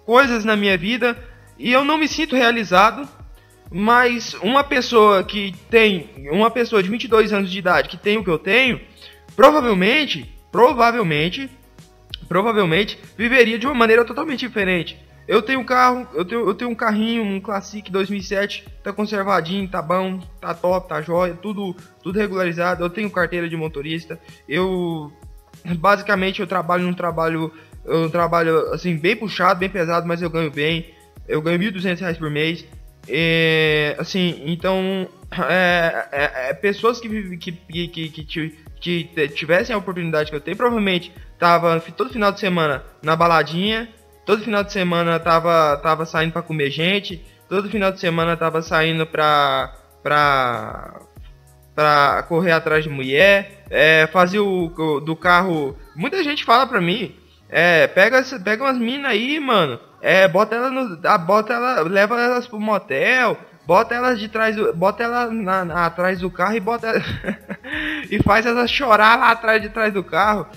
coisas 0.05 0.43
na 0.43 0.55
minha 0.55 0.77
vida 0.77 1.17
e 1.57 1.71
eu 1.71 1.85
não 1.85 1.97
me 1.97 2.07
sinto 2.07 2.35
realizado. 2.35 3.07
Mas 3.71 4.33
uma 4.35 4.63
pessoa 4.63 5.23
que 5.23 5.55
tem. 5.69 6.09
Uma 6.29 6.51
pessoa 6.51 6.83
de 6.83 6.89
22 6.89 7.31
anos 7.31 7.49
de 7.49 7.57
idade 7.57 7.89
que 7.89 7.97
tem 7.97 8.17
o 8.17 8.23
que 8.23 8.29
eu 8.29 8.39
tenho. 8.39 8.81
Provavelmente. 9.35 10.29
Provavelmente 10.51 11.49
provavelmente 12.27 12.99
viveria 13.17 13.57
de 13.57 13.65
uma 13.65 13.75
maneira 13.75 14.05
totalmente 14.05 14.39
diferente. 14.41 14.97
Eu 15.27 15.41
tenho 15.41 15.59
um 15.59 15.63
carro, 15.63 16.07
eu 16.13 16.23
tenho, 16.23 16.47
eu 16.47 16.53
tenho 16.53 16.69
um 16.69 16.75
carrinho, 16.75 17.23
um 17.23 17.39
Classic 17.41 17.91
2007, 17.91 18.63
tá 18.83 18.93
conservadinho, 18.93 19.67
tá 19.67 19.81
bom, 19.81 20.19
tá 20.39 20.53
top, 20.53 20.87
tá 20.87 21.01
jóia, 21.01 21.33
tudo, 21.33 21.75
tudo 22.03 22.19
regularizado. 22.19 22.83
Eu 22.83 22.89
tenho 22.89 23.09
carteira 23.09 23.49
de 23.49 23.57
motorista. 23.57 24.19
Eu 24.47 25.11
basicamente 25.79 26.41
eu 26.41 26.47
trabalho 26.47 26.83
num 26.83 26.93
trabalho, 26.93 27.51
eu 27.83 28.09
trabalho 28.09 28.71
assim 28.71 28.95
bem 28.95 29.15
puxado, 29.15 29.59
bem 29.59 29.69
pesado, 29.69 30.07
mas 30.07 30.21
eu 30.21 30.29
ganho 30.29 30.51
bem. 30.51 30.93
Eu 31.27 31.41
ganho 31.41 31.57
1.200 31.57 31.99
reais 31.99 32.17
por 32.17 32.29
mês. 32.29 32.63
E, 33.07 33.95
assim, 33.97 34.43
então 34.45 35.07
é, 35.49 36.07
é, 36.11 36.49
é 36.49 36.53
pessoas 36.53 36.99
que, 36.99 37.37
que, 37.37 37.51
que, 37.51 37.87
que, 37.87 38.23
que 38.23 38.55
que 38.85 39.27
tivessem 39.29 39.73
a 39.73 39.79
oportunidade 39.79 40.29
que 40.29 40.35
eu 40.35 40.39
tenho, 40.39 40.55
provavelmente 40.55 41.11
tava 41.39 41.79
todo 41.97 42.13
final 42.13 42.31
de 42.31 42.39
semana 42.39 42.83
na 43.01 43.15
baladinha, 43.15 43.89
todo 44.23 44.43
final 44.43 44.63
de 44.63 44.71
semana 44.71 45.19
tava, 45.19 45.75
tava 45.77 46.05
saindo 46.05 46.33
para 46.33 46.43
comer 46.43 46.69
gente, 46.69 47.25
todo 47.49 47.67
final 47.67 47.91
de 47.91 47.99
semana 47.99 48.37
tava 48.37 48.61
saindo 48.61 49.07
pra, 49.07 49.73
pra, 50.03 50.99
pra 51.73 52.25
correr 52.29 52.51
atrás 52.51 52.83
de 52.83 52.89
mulher, 52.91 53.63
é, 53.71 54.05
fazia 54.13 54.43
o, 54.43 54.67
o, 54.67 54.99
do 54.99 55.15
carro. 55.15 55.75
Muita 55.95 56.23
gente 56.23 56.45
fala 56.45 56.67
pra 56.67 56.79
mim, 56.79 57.15
é, 57.49 57.87
pega, 57.87 58.21
pega 58.43 58.65
umas 58.65 58.77
minas 58.77 59.09
aí, 59.09 59.39
mano, 59.39 59.79
é, 59.99 60.27
bota 60.27 60.53
ela 60.53 60.69
no. 60.69 60.95
Bota 61.25 61.53
ela, 61.53 61.81
leva 61.81 62.21
elas 62.21 62.47
pro 62.47 62.59
motel, 62.59 63.35
bota 63.65 63.95
elas 63.95 64.19
de 64.19 64.27
trás, 64.27 64.55
do, 64.55 64.73
bota 64.73 65.03
ela 65.03 65.31
na, 65.31 65.65
na, 65.65 65.85
atrás 65.85 66.19
do 66.19 66.29
carro 66.29 66.55
e 66.55 66.59
bota 66.59 66.93
e 68.09 68.21
faz 68.23 68.45
ela 68.45 68.67
chorar 68.67 69.17
lá 69.17 69.31
atrás 69.31 69.61
de 69.61 69.69
trás 69.69 69.93
do 69.93 70.03
carro. 70.03 70.47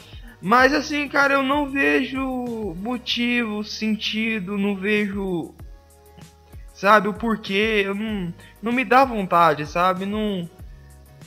Mas 0.40 0.72
assim, 0.72 1.08
cara, 1.08 1.34
eu 1.34 1.42
não 1.42 1.68
vejo 1.68 2.74
motivo, 2.76 3.64
sentido, 3.64 4.56
não 4.56 4.76
vejo 4.76 5.54
sabe 6.72 7.08
o 7.08 7.14
porquê, 7.14 7.82
eu 7.84 7.94
não 7.94 8.32
não 8.62 8.70
me 8.70 8.84
dá 8.84 9.04
vontade, 9.04 9.66
sabe? 9.66 10.06
Não 10.06 10.48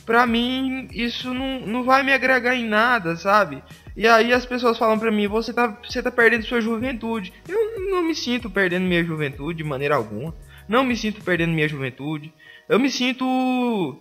Pra 0.04 0.26
mim, 0.26 0.88
isso 0.92 1.32
não, 1.32 1.60
não 1.60 1.84
vai 1.84 2.02
me 2.02 2.12
agregar 2.12 2.56
em 2.56 2.66
nada, 2.66 3.16
sabe? 3.16 3.62
E 3.96 4.08
aí 4.08 4.32
as 4.32 4.44
pessoas 4.44 4.76
falam 4.76 4.98
pra 4.98 5.12
mim, 5.12 5.28
você 5.28 5.52
tá, 5.52 5.78
você 5.82 6.02
tá 6.02 6.10
perdendo 6.10 6.44
sua 6.44 6.60
juventude. 6.60 7.32
Eu 7.48 7.90
não 7.90 8.02
me 8.02 8.14
sinto 8.14 8.50
perdendo 8.50 8.84
minha 8.84 9.04
juventude 9.04 9.58
de 9.58 9.64
maneira 9.64 9.94
alguma. 9.94 10.34
Não 10.72 10.82
me 10.82 10.96
sinto 10.96 11.22
perdendo 11.22 11.52
minha 11.52 11.68
juventude. 11.68 12.32
Eu 12.66 12.80
me 12.80 12.90
sinto 12.90 13.94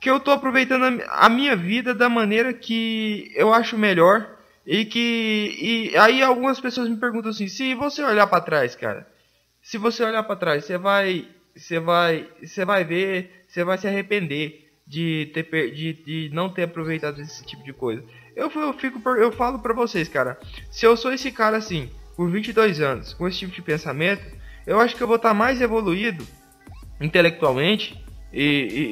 que 0.00 0.08
eu 0.08 0.18
tô 0.18 0.30
aproveitando 0.30 1.02
a 1.10 1.28
minha 1.28 1.54
vida 1.54 1.94
da 1.94 2.08
maneira 2.08 2.54
que 2.54 3.30
eu 3.34 3.52
acho 3.52 3.76
melhor. 3.76 4.34
E 4.66 4.86
que. 4.86 5.90
E 5.92 5.96
aí 5.98 6.22
algumas 6.22 6.58
pessoas 6.58 6.88
me 6.88 6.96
perguntam 6.96 7.30
assim, 7.30 7.48
se 7.48 7.74
você 7.74 8.02
olhar 8.02 8.26
para 8.28 8.40
trás, 8.40 8.74
cara. 8.74 9.06
Se 9.60 9.76
você 9.76 10.02
olhar 10.02 10.22
para 10.22 10.36
trás, 10.36 10.64
você 10.64 10.78
vai. 10.78 11.28
Você 11.54 11.78
vai. 11.78 12.26
Você 12.42 12.64
vai 12.64 12.82
ver. 12.82 13.44
Você 13.46 13.62
vai 13.62 13.76
se 13.76 13.86
arrepender 13.86 14.72
de, 14.86 15.30
ter, 15.34 15.70
de, 15.74 15.92
de 15.92 16.30
não 16.32 16.48
ter 16.48 16.62
aproveitado 16.62 17.20
esse 17.20 17.44
tipo 17.44 17.62
de 17.62 17.74
coisa. 17.74 18.02
Eu, 18.34 18.50
eu, 18.50 18.72
fico, 18.72 19.06
eu 19.10 19.30
falo 19.30 19.58
pra 19.58 19.74
vocês, 19.74 20.08
cara. 20.08 20.40
Se 20.70 20.86
eu 20.86 20.96
sou 20.96 21.12
esse 21.12 21.30
cara 21.30 21.58
assim, 21.58 21.90
por 22.16 22.30
22 22.30 22.80
anos, 22.80 23.12
com 23.12 23.28
esse 23.28 23.40
tipo 23.40 23.52
de 23.52 23.60
pensamento, 23.60 24.40
eu 24.66 24.80
acho 24.80 24.96
que 24.96 25.02
eu 25.02 25.06
vou 25.06 25.16
estar 25.16 25.34
mais 25.34 25.60
evoluído 25.60 26.26
intelectualmente 27.00 28.00
e, 28.32 28.42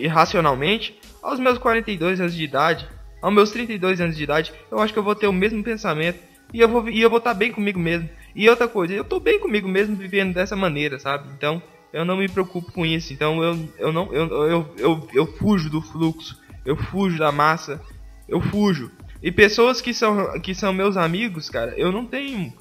e, 0.00 0.04
e 0.04 0.06
racionalmente 0.06 0.98
aos 1.22 1.38
meus 1.38 1.58
42 1.58 2.20
anos 2.20 2.34
de 2.34 2.44
idade. 2.44 2.88
Aos 3.22 3.34
meus 3.34 3.50
32 3.50 4.00
anos 4.00 4.16
de 4.16 4.24
idade, 4.24 4.52
eu 4.70 4.78
acho 4.78 4.92
que 4.92 4.98
eu 4.98 5.02
vou 5.02 5.14
ter 5.14 5.26
o 5.26 5.32
mesmo 5.32 5.62
pensamento 5.62 6.18
e 6.52 6.60
eu 6.60 6.68
vou 6.68 6.88
e 6.88 7.00
eu 7.00 7.10
vou 7.10 7.18
estar 7.18 7.34
bem 7.34 7.52
comigo 7.52 7.78
mesmo. 7.78 8.08
E 8.34 8.48
outra 8.48 8.66
coisa, 8.66 8.94
eu 8.94 9.04
tô 9.04 9.20
bem 9.20 9.38
comigo 9.38 9.68
mesmo 9.68 9.96
vivendo 9.96 10.32
dessa 10.32 10.56
maneira, 10.56 10.98
sabe? 10.98 11.28
Então, 11.36 11.62
eu 11.92 12.04
não 12.04 12.16
me 12.16 12.28
preocupo 12.28 12.72
com 12.72 12.86
isso. 12.86 13.12
Então, 13.12 13.42
eu, 13.42 13.68
eu 13.78 13.92
não 13.92 14.12
eu, 14.12 14.28
eu, 14.46 14.74
eu, 14.78 15.08
eu 15.12 15.26
fujo 15.36 15.68
do 15.68 15.82
fluxo, 15.82 16.40
eu 16.64 16.76
fujo 16.76 17.18
da 17.18 17.30
massa, 17.30 17.80
eu 18.28 18.40
fujo. 18.40 18.90
E 19.22 19.30
pessoas 19.30 19.80
que 19.80 19.92
são 19.92 20.40
que 20.40 20.54
são 20.54 20.72
meus 20.72 20.96
amigos, 20.96 21.50
cara, 21.50 21.74
eu 21.76 21.92
não 21.92 22.06
tenho 22.06 22.52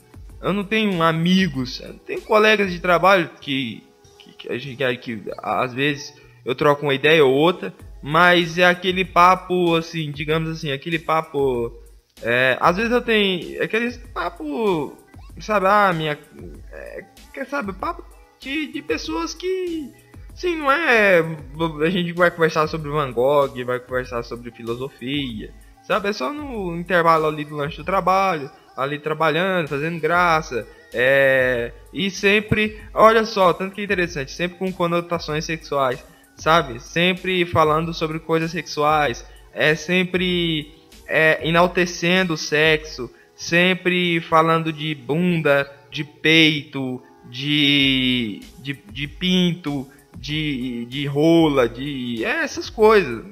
eu 0.41 0.53
não 0.53 0.63
tenho 0.63 1.01
amigos, 1.01 1.81
eu 1.81 1.93
tenho 1.99 2.21
colegas 2.21 2.71
de 2.71 2.79
trabalho 2.79 3.29
que 3.41 3.83
que, 4.19 4.47
que, 4.47 4.75
que, 4.75 4.97
que 4.97 5.31
às 5.37 5.73
vezes 5.73 6.13
eu 6.45 6.55
troco 6.55 6.83
uma 6.83 6.93
ideia 6.93 7.23
ou 7.25 7.33
outra, 7.33 7.73
mas 8.01 8.57
é 8.57 8.65
aquele 8.65 9.03
papo 9.03 9.75
assim, 9.75 10.11
digamos 10.11 10.49
assim, 10.49 10.71
aquele 10.71 10.97
papo 10.97 11.77
é, 12.21 12.57
às 12.59 12.77
vezes 12.77 12.91
eu 12.91 13.01
tenho 13.01 13.61
aquele 13.63 13.91
papo, 14.13 14.97
sabe, 15.39 15.67
ah, 15.67 15.93
minha 15.93 16.17
é, 16.71 17.05
quer 17.33 17.45
sabe, 17.45 17.73
papo 17.73 18.03
de, 18.39 18.71
de 18.71 18.81
pessoas 18.81 19.33
que 19.33 19.91
sim, 20.33 20.55
não 20.55 20.71
é 20.71 21.19
a 21.19 21.89
gente 21.89 22.13
vai 22.13 22.31
conversar 22.31 22.67
sobre 22.67 22.89
Van 22.89 23.11
Gogh, 23.11 23.65
vai 23.65 23.79
conversar 23.79 24.23
sobre 24.23 24.51
filosofia, 24.51 25.53
sabe? 25.83 26.09
É 26.09 26.13
só 26.13 26.33
no 26.33 26.75
intervalo 26.75 27.27
ali 27.27 27.43
do 27.43 27.55
lanche 27.55 27.77
do 27.77 27.83
trabalho, 27.83 28.49
ali 28.79 28.99
trabalhando, 28.99 29.67
fazendo 29.67 29.99
graça. 29.99 30.67
É... 30.93 31.71
E 31.93 32.09
sempre, 32.09 32.79
olha 32.93 33.25
só, 33.25 33.53
tanto 33.53 33.75
que 33.75 33.81
é 33.81 33.83
interessante, 33.83 34.31
sempre 34.31 34.57
com 34.57 34.71
conotações 34.71 35.45
sexuais, 35.45 36.03
sabe? 36.35 36.79
Sempre 36.79 37.45
falando 37.45 37.93
sobre 37.93 38.19
coisas 38.19 38.51
sexuais, 38.51 39.25
é 39.53 39.75
sempre 39.75 40.73
é, 41.07 41.47
enaltecendo 41.47 42.33
o 42.33 42.37
sexo, 42.37 43.11
sempre 43.35 44.19
falando 44.21 44.71
de 44.71 44.93
bunda, 44.93 45.69
de 45.89 46.03
peito, 46.03 47.01
de, 47.29 48.41
de, 48.59 48.73
de 48.91 49.07
pinto, 49.07 49.87
de, 50.15 50.85
de 50.85 51.05
rola, 51.05 51.67
de 51.67 52.23
é, 52.25 52.43
essas 52.43 52.69
coisas 52.69 53.23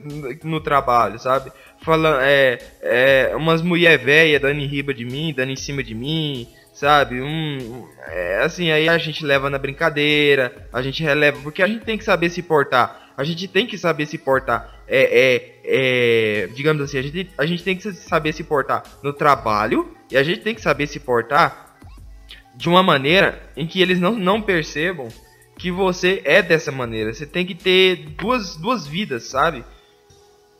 no 0.43 0.59
trabalho, 0.61 1.19
sabe? 1.19 1.51
Falando, 1.87 2.19
é, 2.19 2.59
é, 2.81 3.31
umas 3.33 3.61
mulher 3.61 3.97
velha 3.97 4.37
dando 4.41 4.59
em 4.59 4.67
riba 4.67 4.93
de 4.93 5.05
mim, 5.05 5.33
dando 5.33 5.53
em 5.53 5.55
cima 5.55 5.81
de 5.81 5.95
mim, 5.95 6.45
sabe? 6.73 7.21
Um, 7.21 7.87
é, 8.07 8.41
assim, 8.43 8.69
aí 8.71 8.89
a 8.89 8.97
gente 8.97 9.25
leva 9.25 9.49
na 9.49 9.57
brincadeira, 9.57 10.67
a 10.73 10.81
gente 10.81 11.01
releva, 11.01 11.39
porque 11.41 11.63
a 11.63 11.67
gente 11.67 11.85
tem 11.85 11.97
que 11.97 12.03
saber 12.03 12.29
se 12.29 12.43
portar, 12.43 13.13
a 13.15 13.23
gente 13.23 13.47
tem 13.47 13.65
que 13.65 13.77
saber 13.77 14.05
se 14.05 14.17
portar, 14.17 14.83
é, 14.85 15.61
é, 15.63 16.43
é 16.43 16.47
digamos 16.47 16.83
assim, 16.83 16.97
a 16.97 17.01
gente, 17.01 17.29
a 17.37 17.45
gente 17.45 17.63
tem 17.63 17.77
que 17.77 17.89
saber 17.93 18.33
se 18.33 18.43
portar 18.43 18.83
no 19.01 19.13
trabalho 19.13 19.95
e 20.11 20.17
a 20.17 20.23
gente 20.23 20.41
tem 20.41 20.53
que 20.53 20.61
saber 20.61 20.87
se 20.87 20.99
portar 20.99 21.77
de 22.53 22.67
uma 22.67 22.83
maneira 22.83 23.41
em 23.55 23.65
que 23.65 23.81
eles 23.81 23.97
não, 23.97 24.11
não 24.11 24.41
percebam 24.41 25.07
que 25.57 25.71
você 25.71 26.21
é 26.25 26.41
dessa 26.41 26.71
maneira. 26.71 27.13
Você 27.13 27.25
tem 27.25 27.45
que 27.45 27.55
ter 27.55 27.95
duas, 28.17 28.55
duas 28.55 28.85
vidas, 28.85 29.23
sabe? 29.23 29.63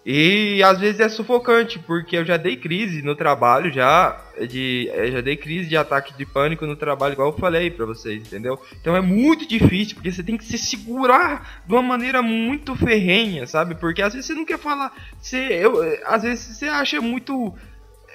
E 0.10 0.64
às 0.64 0.80
vezes 0.80 1.02
é 1.02 1.10
sufocante, 1.10 1.78
porque 1.80 2.16
eu 2.16 2.24
já 2.24 2.38
dei 2.38 2.56
crise 2.56 3.02
no 3.02 3.14
trabalho, 3.14 3.70
já 3.74 4.18
de 4.50 4.90
já 5.12 5.20
dei 5.20 5.36
crise 5.36 5.68
de 5.68 5.76
ataque 5.76 6.18
de 6.18 6.26
pânico 6.26 6.66
no 6.66 6.78
trabalho, 6.78 7.12
igual 7.12 7.32
eu 7.34 7.38
falei 7.38 7.70
para 7.70 7.86
vocês, 7.86 8.26
entendeu? 8.26 8.58
Então 8.80 8.96
é 8.96 9.02
muito 9.02 9.46
difícil, 9.46 9.96
porque 9.96 10.10
você 10.10 10.24
tem 10.24 10.38
que 10.38 10.46
se 10.46 10.58
segurar 10.58 11.62
de 11.68 11.74
uma 11.74 11.82
maneira 11.82 12.22
muito 12.22 12.74
ferrenha, 12.74 13.46
sabe? 13.46 13.76
Porque 13.76 14.02
às 14.02 14.14
vezes 14.14 14.28
você 14.28 14.34
não 14.34 14.46
quer 14.46 14.58
falar, 14.58 14.94
você 15.22 15.40
eu, 15.40 15.82
às 16.06 16.24
vezes 16.24 16.56
você 16.56 16.68
acha 16.68 17.02
muito 17.02 17.54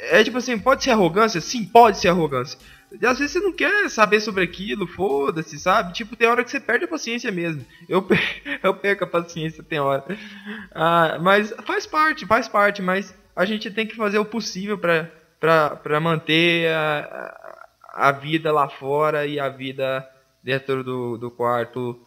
é 0.04 0.24
tipo 0.24 0.38
assim, 0.38 0.58
pode 0.58 0.82
ser 0.82 0.92
arrogância? 0.92 1.42
Sim, 1.42 1.62
pode 1.62 1.98
ser 1.98 2.08
arrogância. 2.08 2.58
E 3.00 3.06
às 3.06 3.18
vezes 3.18 3.32
você 3.32 3.40
não 3.40 3.52
quer 3.52 3.88
saber 3.88 4.20
sobre 4.20 4.44
aquilo, 4.44 4.86
foda-se, 4.86 5.58
sabe? 5.58 5.92
Tipo, 5.92 6.16
tem 6.16 6.28
hora 6.28 6.44
que 6.44 6.50
você 6.50 6.60
perde 6.60 6.84
a 6.84 6.88
paciência 6.88 7.30
mesmo. 7.30 7.64
Eu, 7.88 8.06
eu 8.62 8.74
perco 8.74 9.04
a 9.04 9.06
paciência, 9.06 9.62
tem 9.62 9.80
hora. 9.80 10.04
Ah, 10.74 11.18
mas 11.20 11.52
faz 11.64 11.86
parte, 11.86 12.26
faz 12.26 12.48
parte, 12.48 12.82
mas 12.82 13.14
a 13.34 13.44
gente 13.44 13.70
tem 13.70 13.86
que 13.86 13.96
fazer 13.96 14.18
o 14.18 14.24
possível 14.24 14.78
pra 14.78 16.00
manter 16.00 16.68
a, 16.72 17.58
a 17.94 18.12
vida 18.12 18.52
lá 18.52 18.68
fora 18.68 19.26
e 19.26 19.40
a 19.40 19.48
vida 19.48 20.06
dentro 20.42 20.82
do, 20.82 21.16
do 21.16 21.30
quarto, 21.30 22.00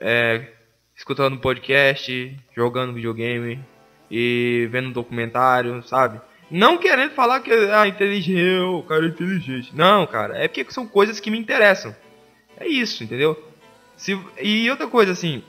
é, 0.00 0.48
escutando 0.96 1.38
podcast, 1.38 2.36
jogando 2.56 2.94
videogame 2.94 3.62
e 4.10 4.68
vendo 4.70 4.88
um 4.88 4.92
documentário, 4.92 5.82
sabe? 5.82 6.20
Não 6.52 6.76
querendo 6.76 7.12
falar 7.12 7.40
que 7.40 7.50
ah, 7.50 7.88
inteligente, 7.88 8.60
o 8.60 8.82
cara 8.82 9.06
é 9.06 9.08
inteligente. 9.08 9.74
Não, 9.74 10.06
cara, 10.06 10.36
é 10.36 10.46
porque 10.46 10.70
são 10.70 10.86
coisas 10.86 11.18
que 11.18 11.30
me 11.30 11.38
interessam. 11.38 11.96
É 12.58 12.66
isso, 12.66 13.02
entendeu? 13.02 13.42
Se, 13.96 14.20
e 14.38 14.68
outra 14.70 14.86
coisa, 14.86 15.12
assim, 15.12 15.42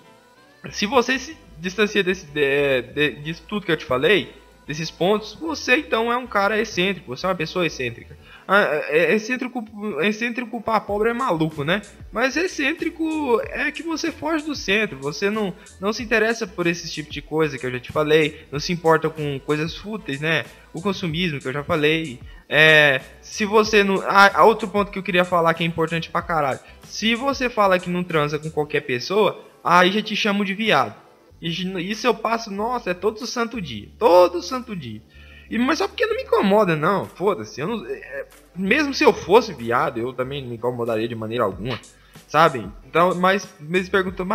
se 0.72 0.86
você 0.86 1.20
se 1.20 1.38
distancia 1.60 2.02
desse, 2.02 2.26
de, 2.28 2.82
de, 2.82 3.12
disso 3.22 3.44
tudo 3.46 3.66
que 3.66 3.72
eu 3.72 3.78
te 3.78 3.84
falei, 3.84 4.34
desses 4.66 4.90
pontos, 4.90 5.34
você 5.34 5.76
então 5.76 6.10
é 6.10 6.16
um 6.16 6.26
cara 6.26 6.58
excêntrico, 6.58 7.16
você 7.16 7.26
é 7.26 7.30
uma 7.30 7.36
pessoa 7.36 7.66
excêntrica. 7.66 8.18
Ah, 8.48 8.82
excêntrico, 8.92 9.64
excêntrico 10.02 10.62
para 10.62 10.80
pobre 10.82 11.10
é 11.10 11.14
maluco, 11.14 11.64
né? 11.64 11.82
Mas 12.12 12.36
excêntrico 12.36 13.42
é 13.46 13.72
que 13.72 13.84
você 13.84 14.12
foge 14.12 14.46
do 14.46 14.56
centro, 14.56 14.98
você 15.00 15.30
não, 15.30 15.54
não 15.80 15.94
se 15.94 16.04
interessa 16.04 16.46
por 16.46 16.68
esse 16.68 16.92
tipo 16.92 17.10
de 17.10 17.22
coisa 17.22 17.58
que 17.58 17.66
eu 17.66 17.72
já 17.72 17.80
te 17.80 17.92
falei, 17.92 18.46
não 18.52 18.60
se 18.60 18.74
importa 18.74 19.10
com 19.10 19.40
coisas 19.40 19.76
fúteis, 19.76 20.20
né? 20.20 20.44
O 20.74 20.82
consumismo 20.82 21.40
que 21.40 21.48
eu 21.48 21.54
já 21.54 21.64
falei. 21.64 22.20
É, 22.50 23.02
se 23.22 23.46
você 23.46 23.84
não. 23.84 24.04
Ah, 24.06 24.44
outro 24.44 24.68
ponto 24.68 24.92
que 24.92 25.00
eu 25.00 25.04
queria 25.04 25.24
falar 25.24 25.54
que 25.54 25.64
é 25.64 25.68
importante 25.68 26.10
pra 26.10 26.22
caralho. 26.22 26.60
Se 26.84 27.16
você 27.16 27.50
fala 27.50 27.80
que 27.80 27.90
não 27.90 28.04
transa 28.04 28.38
com 28.38 28.50
qualquer 28.50 28.82
pessoa, 28.82 29.44
aí 29.64 29.92
já 29.92 30.02
te 30.02 30.16
chamo 30.16 30.44
de 30.44 30.54
viado. 30.54 30.96
Isso 31.42 32.08
eu 32.08 32.14
passo, 32.14 32.50
nossa, 32.50 32.92
é 32.92 32.94
todo 32.94 33.26
santo 33.28 33.62
dia. 33.62 33.90
Todo 34.00 34.42
santo 34.42 34.76
dia. 34.76 35.02
E, 35.50 35.58
mas 35.58 35.80
só 35.80 35.88
porque 35.88 36.06
não 36.06 36.16
me 36.16 36.24
incomoda, 36.24 36.76
não. 36.76 37.06
Foda-se. 37.06 37.62
Não, 37.62 37.86
é, 37.86 38.26
mesmo 38.56 38.94
se 38.94 39.04
eu 39.04 39.14
fosse 39.14 39.54
viado, 39.54 40.00
eu 40.00 40.14
também 40.14 40.42
não 40.42 40.50
me 40.50 40.56
incomodaria 40.56 41.08
de 41.08 41.16
maneira 41.16 41.44
alguma. 41.44 41.80
Sabe? 42.28 42.68
Então, 42.86 43.14
mas 43.16 43.48
me 43.60 43.84
perguntam, 43.88 44.28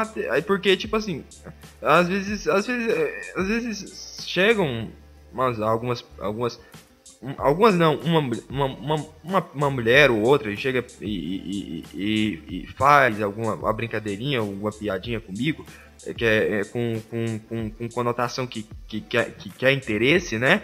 porque, 0.46 0.76
tipo 0.76 0.94
assim, 0.96 1.24
às 1.82 2.08
vezes, 2.08 2.46
às 2.46 2.66
vezes, 2.66 2.88
é, 2.88 3.32
às 3.36 3.48
vezes 3.48 4.24
chegam 4.26 4.88
umas, 5.32 5.60
algumas, 5.60 6.04
algumas, 6.18 6.60
algumas 7.36 7.74
não, 7.76 7.96
uma, 7.96 8.20
uma, 8.48 8.66
uma, 8.66 9.06
uma, 9.24 9.50
uma 9.54 9.70
mulher 9.70 10.10
ou 10.10 10.20
outra 10.22 10.54
chega 10.56 10.84
e, 11.00 11.06
e, 11.06 11.84
e, 11.94 12.42
e, 12.48 12.66
faz 12.76 13.20
alguma 13.20 13.54
uma 13.54 13.72
brincadeirinha, 13.72 14.40
alguma 14.40 14.70
piadinha 14.70 15.20
comigo, 15.20 15.64
é, 16.06 16.14
que 16.14 16.24
é, 16.24 16.60
é 16.60 16.64
com, 16.64 17.00
com, 17.10 17.38
com, 17.40 17.70
com, 17.70 17.88
conotação 17.88 18.46
que, 18.46 18.64
que, 18.86 19.00
que, 19.00 19.18
é, 19.18 19.24
que 19.24 19.66
é 19.66 19.72
interesse, 19.72 20.38
né? 20.38 20.62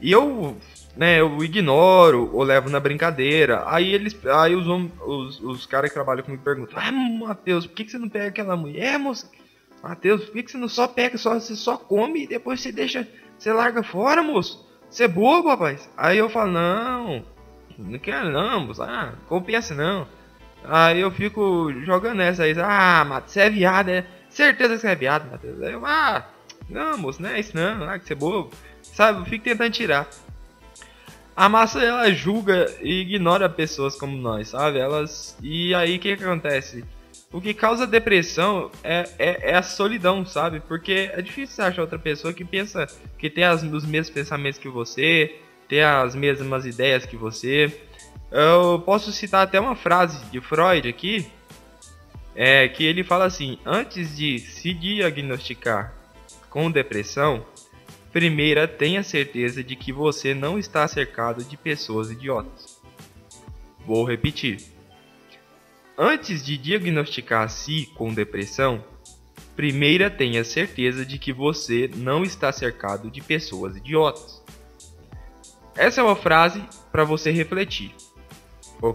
E 0.00 0.12
eu, 0.12 0.56
né, 0.96 1.20
eu 1.20 1.42
ignoro 1.42 2.30
ou 2.32 2.42
levo 2.42 2.68
na 2.68 2.80
brincadeira. 2.80 3.62
Aí 3.66 3.92
eles, 3.92 4.16
aí 4.26 4.54
os, 4.54 4.66
os, 5.00 5.40
os 5.40 5.66
caras 5.66 5.90
que 5.90 5.94
trabalham 5.94 6.24
comigo 6.24 6.42
perguntam: 6.42 6.78
Ah, 6.78 6.92
Matheus, 6.92 7.66
por 7.66 7.74
que, 7.74 7.84
que 7.84 7.90
você 7.90 7.98
não 7.98 8.08
pega 8.08 8.28
aquela 8.28 8.56
mulher, 8.56 8.98
moça? 8.98 9.30
Matheus, 9.82 10.24
por 10.24 10.32
que, 10.32 10.42
que 10.42 10.50
você 10.50 10.58
não 10.58 10.68
só 10.68 10.88
pega, 10.88 11.16
só, 11.16 11.34
você 11.34 11.54
só 11.54 11.76
come 11.76 12.24
e 12.24 12.26
depois 12.26 12.60
você 12.60 12.72
deixa, 12.72 13.06
você 13.38 13.52
larga 13.52 13.82
fora, 13.82 14.22
moço? 14.22 14.66
Você 14.90 15.04
é 15.04 15.08
bobo, 15.08 15.48
rapaz? 15.48 15.88
Aí 15.96 16.18
eu 16.18 16.28
falo: 16.28 16.52
Não, 16.52 17.24
não 17.78 17.98
quero 17.98 18.30
não, 18.30 18.66
moço. 18.66 18.82
Ah, 18.82 19.14
compensa 19.28 19.74
não. 19.74 20.06
Aí 20.64 21.00
eu 21.00 21.10
fico 21.10 21.72
jogando 21.84 22.20
essa 22.20 22.42
aí. 22.42 22.54
Ah, 22.58 23.04
Matheus, 23.04 23.32
você 23.32 23.40
é 23.40 23.50
viado, 23.50 23.88
é? 23.88 24.06
Certeza 24.28 24.74
que 24.74 24.80
você 24.80 24.88
é 24.88 24.94
viado, 24.94 25.30
Matheus. 25.30 25.62
Aí 25.62 25.72
eu, 25.72 25.86
ah, 25.86 26.26
não, 26.68 26.98
moço, 26.98 27.22
não 27.22 27.30
é 27.30 27.40
isso 27.40 27.56
não. 27.56 27.88
Ah, 27.88 27.98
que 27.98 28.06
você 28.06 28.12
é 28.12 28.16
bobo. 28.16 28.50
Sabe, 28.82 29.20
eu 29.20 29.24
fico 29.24 29.44
tentando 29.44 29.70
tirar. 29.70 30.08
A 31.36 31.48
massa 31.48 31.82
ela 31.82 32.10
julga 32.12 32.74
e 32.80 33.02
ignora 33.02 33.48
pessoas 33.48 33.94
como 33.94 34.16
nós, 34.16 34.48
sabe? 34.48 34.78
Elas 34.78 35.36
e 35.42 35.74
aí 35.74 35.96
o 35.96 36.00
que, 36.00 36.16
que, 36.16 36.24
acontece? 36.24 36.84
O 37.30 37.40
que 37.40 37.52
causa 37.52 37.86
depressão 37.86 38.70
é, 38.82 39.04
é, 39.18 39.50
é, 39.50 39.54
a 39.54 39.62
solidão, 39.62 40.24
sabe? 40.24 40.60
Porque 40.60 41.10
é 41.12 41.20
difícil 41.20 41.62
achar 41.62 41.82
outra 41.82 41.98
pessoa 41.98 42.32
que 42.32 42.44
pensa 42.44 42.86
que 43.18 43.28
tem 43.28 43.44
as, 43.44 43.62
os 43.62 43.84
mesmos 43.84 44.10
pensamentos 44.10 44.58
que 44.58 44.68
você, 44.68 45.36
ter 45.68 45.82
as 45.82 46.14
mesmas 46.14 46.64
ideias 46.64 47.04
que 47.04 47.16
você. 47.16 47.82
Eu 48.30 48.82
posso 48.86 49.12
citar 49.12 49.42
até 49.42 49.60
uma 49.60 49.76
frase 49.76 50.24
de 50.30 50.40
Freud 50.40 50.88
aqui, 50.88 51.30
é 52.34 52.66
que 52.66 52.82
ele 52.82 53.04
fala 53.04 53.26
assim: 53.26 53.58
antes 53.66 54.16
de 54.16 54.38
se 54.38 54.72
diagnosticar 54.72 55.95
com 56.56 56.70
depressão, 56.70 57.44
primeira 58.10 58.66
tenha 58.66 59.02
certeza 59.02 59.62
de 59.62 59.76
que 59.76 59.92
você 59.92 60.32
não 60.32 60.58
está 60.58 60.88
cercado 60.88 61.44
de 61.44 61.54
pessoas 61.54 62.10
idiotas. 62.10 62.80
Vou 63.84 64.02
repetir. 64.04 64.64
Antes 65.98 66.42
de 66.42 66.56
diagnosticar-se 66.56 67.90
com 67.94 68.14
depressão, 68.14 68.82
primeira 69.54 70.08
tenha 70.08 70.42
certeza 70.44 71.04
de 71.04 71.18
que 71.18 71.30
você 71.30 71.90
não 71.94 72.22
está 72.22 72.50
cercado 72.50 73.10
de 73.10 73.20
pessoas 73.20 73.76
idiotas. 73.76 74.42
Essa 75.76 76.00
é 76.00 76.04
uma 76.04 76.16
frase 76.16 76.64
para 76.90 77.04
você 77.04 77.30
refletir. 77.30 77.94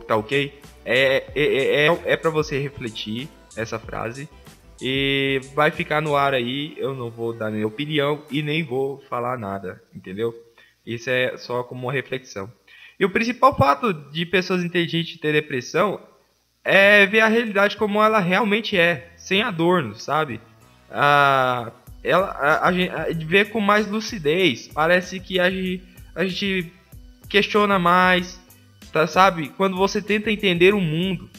Tá 0.07 0.15
ok? 0.15 0.59
É, 0.83 1.31
é, 1.35 1.43
é, 1.43 1.85
é, 1.85 2.01
é 2.05 2.17
para 2.17 2.31
você 2.31 2.57
refletir 2.57 3.29
essa 3.55 3.77
frase. 3.77 4.27
E 4.81 5.39
vai 5.53 5.71
ficar 5.71 6.01
no 6.01 6.15
ar 6.15 6.33
aí. 6.33 6.73
Eu 6.77 6.95
não 6.95 7.09
vou 7.09 7.33
dar 7.33 7.51
minha 7.51 7.67
opinião 7.67 8.23
e 8.31 8.41
nem 8.41 8.63
vou 8.63 8.99
falar 9.09 9.37
nada. 9.37 9.81
Entendeu? 9.93 10.33
Isso 10.85 11.09
é 11.09 11.37
só 11.37 11.63
como 11.63 11.83
uma 11.83 11.93
reflexão. 11.93 12.51
E 12.99 13.05
o 13.05 13.09
principal 13.09 13.55
fato 13.55 13.93
de 13.93 14.25
pessoas 14.25 14.63
inteligentes 14.63 15.19
ter 15.19 15.33
depressão 15.33 15.99
é 16.63 17.05
ver 17.05 17.21
a 17.21 17.27
realidade 17.27 17.77
como 17.77 18.01
ela 18.01 18.19
realmente 18.19 18.77
é, 18.77 19.11
sem 19.17 19.41
adornos, 19.41 20.03
sabe? 20.03 20.39
Ah, 20.89 21.71
ela, 22.03 22.27
a, 22.27 22.67
a, 22.67 22.69
a, 22.69 23.13
ver 23.13 23.49
com 23.49 23.59
mais 23.59 23.87
lucidez. 23.87 24.67
Parece 24.67 25.19
que 25.19 25.39
a 25.39 25.49
a 26.15 26.25
gente 26.25 26.71
questiona 27.29 27.79
mais, 27.79 28.39
tá, 28.91 29.07
sabe? 29.07 29.49
Quando 29.49 29.77
você 29.77 30.01
tenta 30.01 30.31
entender 30.31 30.73
o 30.73 30.81
mundo, 30.81 31.29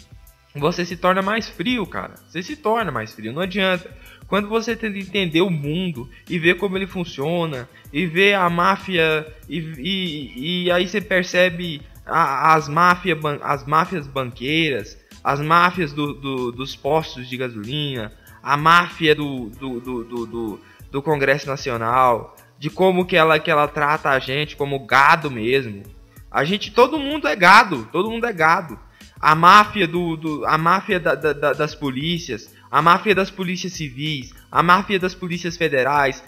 você 0.54 0.84
se 0.84 0.96
torna 0.96 1.22
mais 1.22 1.48
frio, 1.48 1.86
cara. 1.86 2.14
Você 2.28 2.42
se 2.42 2.56
torna 2.56 2.90
mais 2.90 3.12
frio, 3.12 3.32
não 3.32 3.42
adianta. 3.42 3.90
Quando 4.26 4.48
você 4.48 4.74
tenta 4.76 4.98
entender 4.98 5.40
o 5.42 5.50
mundo 5.50 6.08
e 6.28 6.38
ver 6.38 6.56
como 6.56 6.76
ele 6.76 6.86
funciona, 6.86 7.68
e 7.92 8.06
ver 8.06 8.34
a 8.34 8.48
máfia, 8.48 9.26
e, 9.48 9.58
e, 9.78 10.64
e 10.64 10.70
aí 10.70 10.88
você 10.88 11.00
percebe 11.00 11.82
a, 12.06 12.54
as, 12.54 12.68
máfia, 12.68 13.18
as 13.42 13.66
máfias 13.66 14.06
banqueiras, 14.06 14.98
as 15.22 15.40
máfias 15.40 15.92
do, 15.92 16.14
do, 16.14 16.52
dos 16.52 16.74
postos 16.74 17.28
de 17.28 17.36
gasolina, 17.36 18.12
a 18.42 18.56
máfia 18.56 19.14
do, 19.14 19.50
do, 19.50 19.80
do, 19.80 20.60
do, 20.90 21.02
Congresso 21.02 21.46
Nacional, 21.46 22.36
de 22.58 22.68
como 22.70 23.04
que 23.04 23.16
ela, 23.16 23.38
que 23.38 23.50
ela 23.50 23.68
trata 23.68 24.10
a 24.10 24.18
gente 24.18 24.56
como 24.56 24.86
gado 24.86 25.30
mesmo. 25.30 25.82
A 26.30 26.44
gente, 26.44 26.72
todo 26.72 26.98
mundo 26.98 27.28
é 27.28 27.36
gado, 27.36 27.88
todo 27.92 28.10
mundo 28.10 28.26
é 28.26 28.32
gado. 28.32 28.78
A 29.22 29.34
máfia 29.36 29.86
do, 29.86 30.16
do 30.16 30.44
a 30.44 30.58
máfia 30.58 30.98
da, 30.98 31.14
da, 31.14 31.52
das 31.52 31.74
polícias, 31.74 32.52
a 32.68 32.82
máfia 32.82 33.14
das 33.14 33.30
polícias 33.30 33.74
civis, 33.74 34.34
a 34.50 34.62
máfia 34.62 34.98
das 34.98 35.14
polícias 35.14 35.56
federais, 35.56 36.22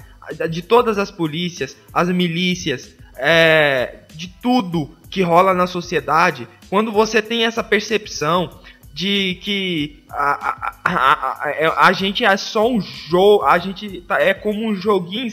de 0.48 0.62
todas 0.62 0.96
as 0.96 1.10
polícias, 1.10 1.76
as 1.92 2.08
milícias, 2.08 2.94
é, 3.16 4.04
de 4.14 4.28
tudo 4.28 4.96
que 5.10 5.22
rola 5.22 5.52
na 5.52 5.66
sociedade. 5.66 6.48
Quando 6.70 6.92
você 6.92 7.20
tem 7.20 7.44
essa 7.44 7.62
percepção 7.62 8.60
de 8.92 9.38
que 9.42 10.04
a, 10.08 10.48
a, 10.48 10.74
a, 10.84 11.86
a, 11.86 11.90
é, 11.90 11.94
gente 11.94 12.24
é 12.24 12.36
só 12.36 12.70
um 12.70 12.80
jogo, 12.80 13.44
a 13.44 13.58
gente 13.58 14.00
tá, 14.02 14.20
é 14.20 14.32
como 14.32 14.64
um 14.64 14.76
joguinho. 14.76 15.28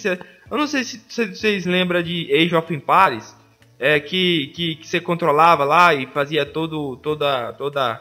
Eu 0.50 0.58
não 0.58 0.66
sei 0.66 0.84
se, 0.84 1.00
se 1.08 1.28
vocês 1.28 1.66
lembram 1.66 2.02
de 2.02 2.28
Age 2.34 2.56
of 2.56 2.74
Empires, 2.74 3.36
é, 3.82 4.00
que, 4.00 4.52
que, 4.54 4.76
que, 4.76 4.88
você 4.88 5.02
controlava 5.02 5.64
lá 5.66 5.92
e 5.92 6.06
fazia 6.06 6.46
todo, 6.46 6.96
toda, 6.98 7.52
toda. 7.54 8.00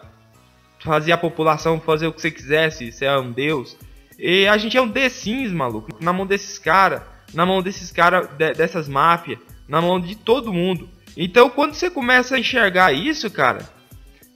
Fazia 0.85 1.15
a 1.15 1.19
população 1.19 1.81
fazer 1.81 2.07
o 2.07 2.13
que 2.13 2.21
você 2.21 2.31
quisesse, 2.31 2.93
você 2.93 3.07
é 3.07 3.19
um 3.19 3.33
deus. 3.33 3.79
E 4.19 4.47
a 4.47 4.59
gente 4.59 4.77
é 4.77 4.83
um 4.83 4.91
The 4.91 5.09
Sims, 5.09 5.51
maluco, 5.53 5.89
na 5.99 6.13
mão 6.13 6.27
desses 6.27 6.59
caras, 6.59 7.01
na 7.33 7.47
mão 7.47 7.63
desses 7.63 7.91
caras, 7.91 8.29
de, 8.29 8.53
dessas 8.53 8.89
máfias, 8.89 9.39
na 9.67 9.81
mão 9.81 9.99
de 9.99 10.15
todo 10.17 10.53
mundo. 10.53 10.87
Então 11.17 11.49
quando 11.49 11.73
você 11.73 11.91
começa 11.91 12.37
a 12.37 12.39
enxergar 12.39 12.93
isso, 12.93 13.31
cara, 13.31 13.67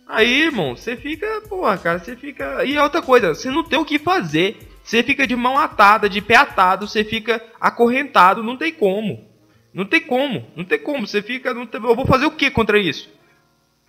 aí, 0.09 0.45
irmão, 0.45 0.75
você 0.75 0.97
fica, 0.97 1.43
porra, 1.47 1.77
cara, 1.77 1.99
você 1.99 2.17
fica. 2.17 2.65
E 2.65 2.79
outra 2.79 3.03
coisa, 3.03 3.35
você 3.35 3.51
não 3.51 3.63
tem 3.63 3.79
o 3.79 3.85
que 3.85 3.99
fazer. 3.99 4.71
Você 4.83 5.03
fica 5.03 5.27
de 5.27 5.37
mão 5.37 5.59
atada, 5.59 6.09
de 6.09 6.23
pé 6.23 6.37
atado, 6.37 6.87
você 6.87 7.05
fica 7.05 7.43
acorrentado, 7.61 8.43
não 8.43 8.57
tem 8.57 8.73
como. 8.73 9.34
Não 9.75 9.85
tem 9.85 10.01
como, 10.01 10.47
não 10.55 10.65
tem 10.65 10.79
como. 10.79 11.05
Você 11.05 11.21
fica, 11.21 11.53
tem... 11.67 11.83
eu 11.83 11.97
vou 11.97 12.07
fazer 12.07 12.27
o 12.27 12.31
que 12.31 12.49
contra 12.49 12.79
isso? 12.79 13.11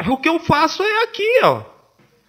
O 0.08 0.18
que 0.18 0.28
eu 0.28 0.40
faço 0.40 0.82
é 0.82 1.04
aqui, 1.04 1.40
ó. 1.44 1.64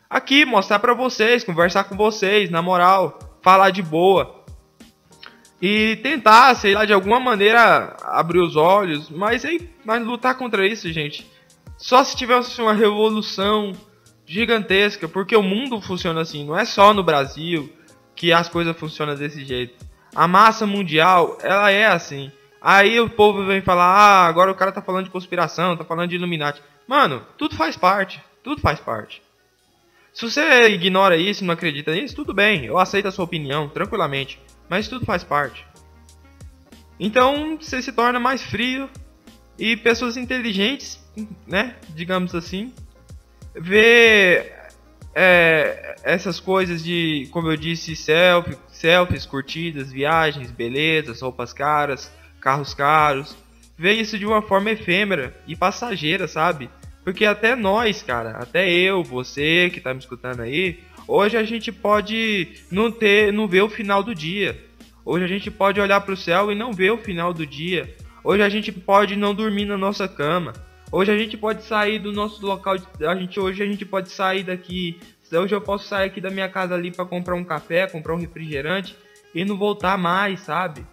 Aqui, 0.09 0.45
mostrar 0.45 0.79
para 0.79 0.92
vocês, 0.92 1.42
conversar 1.42 1.85
com 1.85 1.97
vocês, 1.97 2.51
na 2.51 2.61
moral, 2.61 3.19
falar 3.42 3.71
de 3.71 3.83
boa. 3.83 4.45
E 5.61 5.97
tentar, 6.03 6.55
sei 6.55 6.75
lá, 6.75 6.85
de 6.85 6.92
alguma 6.92 7.19
maneira 7.19 7.97
abrir 8.03 8.40
os 8.40 8.57
olhos, 8.57 9.09
mas 9.09 9.42
aí, 9.45 9.71
mas 9.85 10.05
lutar 10.05 10.37
contra 10.37 10.66
isso, 10.66 10.92
gente. 10.92 11.27
Só 11.79 12.05
se 12.05 12.14
tivesse 12.14 12.61
uma 12.61 12.75
revolução 12.75 13.73
gigantesca, 14.27 15.09
porque 15.09 15.35
o 15.35 15.42
mundo 15.42 15.81
funciona 15.81 16.21
assim, 16.21 16.45
não 16.45 16.59
é 16.59 16.64
só 16.64 16.92
no 16.92 17.03
Brasil, 17.03 17.73
que 18.14 18.33
as 18.33 18.49
coisas 18.49 18.77
funcionam 18.77 19.14
desse 19.14 19.45
jeito. 19.45 19.87
A 20.14 20.29
massa 20.29 20.66
mundial, 20.66 21.38
ela 21.42 21.71
é 21.71 21.87
assim. 21.87 22.31
Aí 22.61 22.99
o 23.01 23.09
povo 23.09 23.45
vem 23.45 23.61
falar, 23.61 23.85
ah, 23.85 24.27
agora 24.27 24.51
o 24.51 24.55
cara 24.55 24.73
tá 24.73 24.83
falando 24.83 25.05
de 25.05 25.11
conspiração, 25.11 25.77
tá 25.77 25.85
falando 25.85 26.11
de 26.11 26.16
Illuminati. 26.16 26.62
Mano, 26.87 27.25
tudo 27.37 27.55
faz 27.55 27.77
parte, 27.77 28.23
tudo 28.42 28.61
faz 28.61 28.81
parte. 28.81 29.23
Se 30.12 30.29
você 30.31 30.69
ignora 30.69 31.16
isso, 31.16 31.45
não 31.45 31.53
acredita 31.53 31.95
nisso, 31.95 32.16
tudo 32.16 32.33
bem, 32.33 32.64
eu 32.64 32.79
aceito 32.79 33.07
a 33.07 33.12
sua 33.12 33.25
opinião, 33.25 33.69
tranquilamente. 33.69 34.40
Mas 34.69 34.88
tudo 34.88 35.05
faz 35.05 35.23
parte. 35.23 35.66
Então 36.99 37.59
você 37.61 37.83
se 37.83 37.92
torna 37.92 38.19
mais 38.19 38.42
frio 38.42 38.88
e 39.59 39.77
pessoas 39.77 40.16
inteligentes, 40.16 41.05
né, 41.47 41.77
digamos 41.90 42.35
assim, 42.35 42.73
vê 43.55 44.53
é, 45.14 45.97
essas 46.03 46.40
coisas 46.40 46.83
de, 46.83 47.29
como 47.31 47.51
eu 47.51 47.57
disse, 47.57 47.95
selfie, 47.97 48.57
selfies, 48.69 49.27
curtidas, 49.27 49.90
viagens, 49.90 50.51
belezas, 50.51 51.21
roupas 51.21 51.53
caras, 51.53 52.12
carros 52.46 52.72
caros. 52.72 53.37
Vê 53.76 53.92
isso 53.94 54.16
de 54.16 54.24
uma 54.24 54.40
forma 54.40 54.70
efêmera 54.70 55.37
e 55.48 55.56
passageira, 55.56 56.28
sabe? 56.28 56.70
Porque 57.02 57.24
até 57.24 57.56
nós, 57.56 58.04
cara, 58.04 58.37
até 58.38 58.70
eu, 58.70 59.02
você 59.02 59.68
que 59.68 59.80
tá 59.80 59.92
me 59.92 59.98
escutando 59.98 60.42
aí, 60.42 60.78
hoje 61.09 61.37
a 61.37 61.42
gente 61.42 61.72
pode 61.72 62.48
não 62.70 62.88
ter, 62.88 63.32
não 63.32 63.48
ver 63.48 63.62
o 63.62 63.68
final 63.68 64.00
do 64.00 64.14
dia. 64.14 64.56
Hoje 65.04 65.24
a 65.24 65.28
gente 65.28 65.50
pode 65.50 65.80
olhar 65.80 66.00
para 66.00 66.14
o 66.14 66.16
céu 66.16 66.52
e 66.52 66.54
não 66.54 66.72
ver 66.72 66.92
o 66.92 66.98
final 66.98 67.35
do 67.35 67.44
dia. 67.44 67.92
Hoje 68.22 68.42
a 68.44 68.48
gente 68.48 68.70
pode 68.70 69.16
não 69.16 69.35
dormir 69.35 69.64
na 69.64 69.76
nossa 69.76 70.06
cama. 70.06 70.52
Hoje 70.92 71.11
a 71.11 71.18
gente 71.18 71.37
pode 71.37 71.64
sair 71.64 71.98
do 71.98 72.12
nosso 72.12 72.46
local, 72.46 72.78
de, 72.78 72.87
a 73.04 73.16
gente 73.16 73.40
hoje 73.40 73.61
a 73.61 73.66
gente 73.66 73.85
pode 73.85 74.11
sair 74.11 74.44
daqui. 74.44 75.00
Hoje 75.32 75.52
eu 75.52 75.61
posso 75.61 75.88
sair 75.88 76.06
aqui 76.06 76.20
da 76.20 76.30
minha 76.30 76.48
casa 76.48 76.76
ali 76.76 76.92
para 76.92 77.04
comprar 77.04 77.35
um 77.35 77.44
café, 77.44 77.88
comprar 77.88 78.14
um 78.14 78.18
refrigerante 78.18 78.96
e 79.35 79.44
não 79.44 79.56
voltar 79.56 79.98
mais, 79.98 80.40
sabe? 80.40 80.87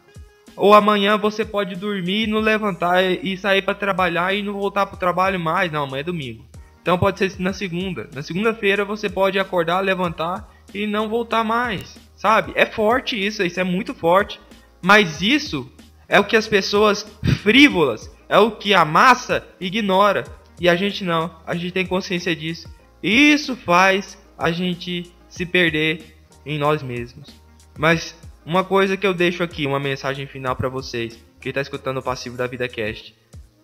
Ou 0.56 0.74
amanhã 0.74 1.18
você 1.18 1.44
pode 1.44 1.76
dormir, 1.76 2.28
não 2.28 2.40
levantar 2.40 3.04
e 3.04 3.36
sair 3.38 3.62
para 3.62 3.74
trabalhar 3.74 4.34
e 4.34 4.44
não 4.44 4.54
voltar 4.54 4.86
para 4.86 4.96
o 4.96 5.00
trabalho 5.00 5.40
mais. 5.40 5.72
Não, 5.72 5.84
amanhã 5.84 6.02
é 6.02 6.04
domingo. 6.04 6.46
Então 6.82 6.98
pode 6.98 7.18
ser 7.18 7.40
na 7.40 7.54
segunda. 7.54 8.10
Na 8.14 8.22
segunda-feira 8.22 8.84
você 8.84 9.10
pode 9.10 9.40
acordar, 9.40 9.80
levantar 9.80 10.50
e 10.74 10.86
não 10.86 11.08
voltar 11.08 11.44
mais, 11.44 11.98
sabe? 12.16 12.52
É 12.56 12.66
forte 12.66 13.16
isso, 13.16 13.42
isso 13.44 13.60
é 13.60 13.64
muito 13.64 13.94
forte. 13.94 14.40
Mas 14.82 15.22
isso 15.22 15.72
é 16.08 16.20
o 16.20 16.26
que 16.26 16.36
as 16.36 16.48
pessoas 16.48 17.10
frívolas 17.42 18.12
é 18.28 18.38
o 18.38 18.52
que 18.52 18.74
a 18.74 18.84
massa 18.84 19.48
ignora. 19.60 20.26
E 20.60 20.68
a 20.68 20.76
gente 20.76 21.04
não, 21.04 21.36
a 21.46 21.56
gente 21.56 21.72
tem 21.72 21.86
consciência 21.86 22.36
disso. 22.36 22.68
Isso 23.02 23.56
faz 23.56 24.18
a 24.38 24.52
gente 24.52 25.12
se 25.30 25.46
perder 25.46 26.18
em 26.46 26.58
nós 26.60 26.84
mesmos. 26.84 27.30
Mas 27.78 28.16
uma 28.46 28.64
coisa 28.64 28.98
que 28.98 29.08
eu 29.08 29.14
deixo 29.14 29.44
aqui, 29.44 29.66
uma 29.66 29.80
mensagem 29.80 30.28
final 30.28 30.56
para 30.56 30.70
vocês 30.70 31.18
que 31.40 31.50
está 31.50 31.62
escutando 31.62 31.98
o 31.98 32.04
passivo 32.04 32.38
da 32.38 32.48
Vida 32.48 32.68
Cast. 32.68 33.16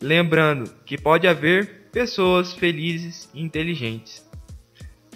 Lembrando 0.02 0.72
que 0.86 0.98
pode 0.98 1.28
haver 1.28 1.90
pessoas 1.92 2.54
felizes 2.54 3.30
e 3.34 3.42
inteligentes. 3.42 4.26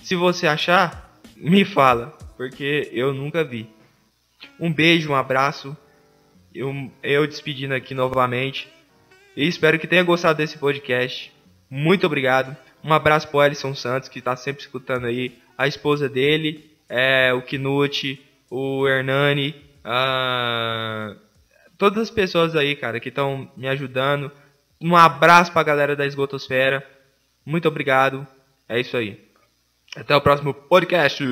Se 0.02 0.16
você 0.16 0.48
achar, 0.48 1.18
me 1.36 1.64
fala, 1.64 2.18
porque 2.36 2.90
eu 2.92 3.14
nunca 3.14 3.44
vi. 3.44 3.70
Um 4.60 4.72
beijo, 4.72 5.12
um 5.12 5.16
abraço. 5.16 5.76
Eu, 6.54 6.92
eu 7.02 7.26
despedindo 7.26 7.74
aqui 7.74 7.94
novamente. 7.94 8.68
E 9.36 9.48
espero 9.48 9.80
que 9.80 9.88
tenha 9.88 10.04
gostado 10.04 10.38
desse 10.38 10.58
podcast. 10.58 11.32
Muito 11.70 12.06
obrigado. 12.06 12.56
Um 12.84 12.94
abraço 12.94 13.28
pro 13.30 13.42
Ellison 13.42 13.74
Santos, 13.74 14.10
que 14.10 14.20
está 14.20 14.36
sempre 14.36 14.62
escutando 14.62 15.06
aí. 15.06 15.38
A 15.58 15.68
esposa 15.68 16.10
dele, 16.10 16.70
é, 16.90 17.34
o 17.34 17.42
Knut, 17.42 18.22
o 18.54 18.88
Hernani. 18.88 19.56
todas 21.76 22.04
as 22.04 22.12
pessoas 22.12 22.56
aí, 22.56 22.76
cara, 22.76 23.00
que 23.00 23.10
estão 23.10 23.52
me 23.58 23.68
ajudando. 23.68 24.32
Um 24.80 24.96
abraço 24.96 25.52
pra 25.52 25.64
galera 25.64 25.96
da 25.96 26.06
Esgotosfera. 26.06 26.86
Muito 27.44 27.68
obrigado. 27.68 28.28
É 28.70 28.80
isso 28.80 28.96
aí. 28.96 29.28
Até 29.96 30.16
o 30.16 30.22
próximo 30.22 30.54
podcast. 30.54 31.24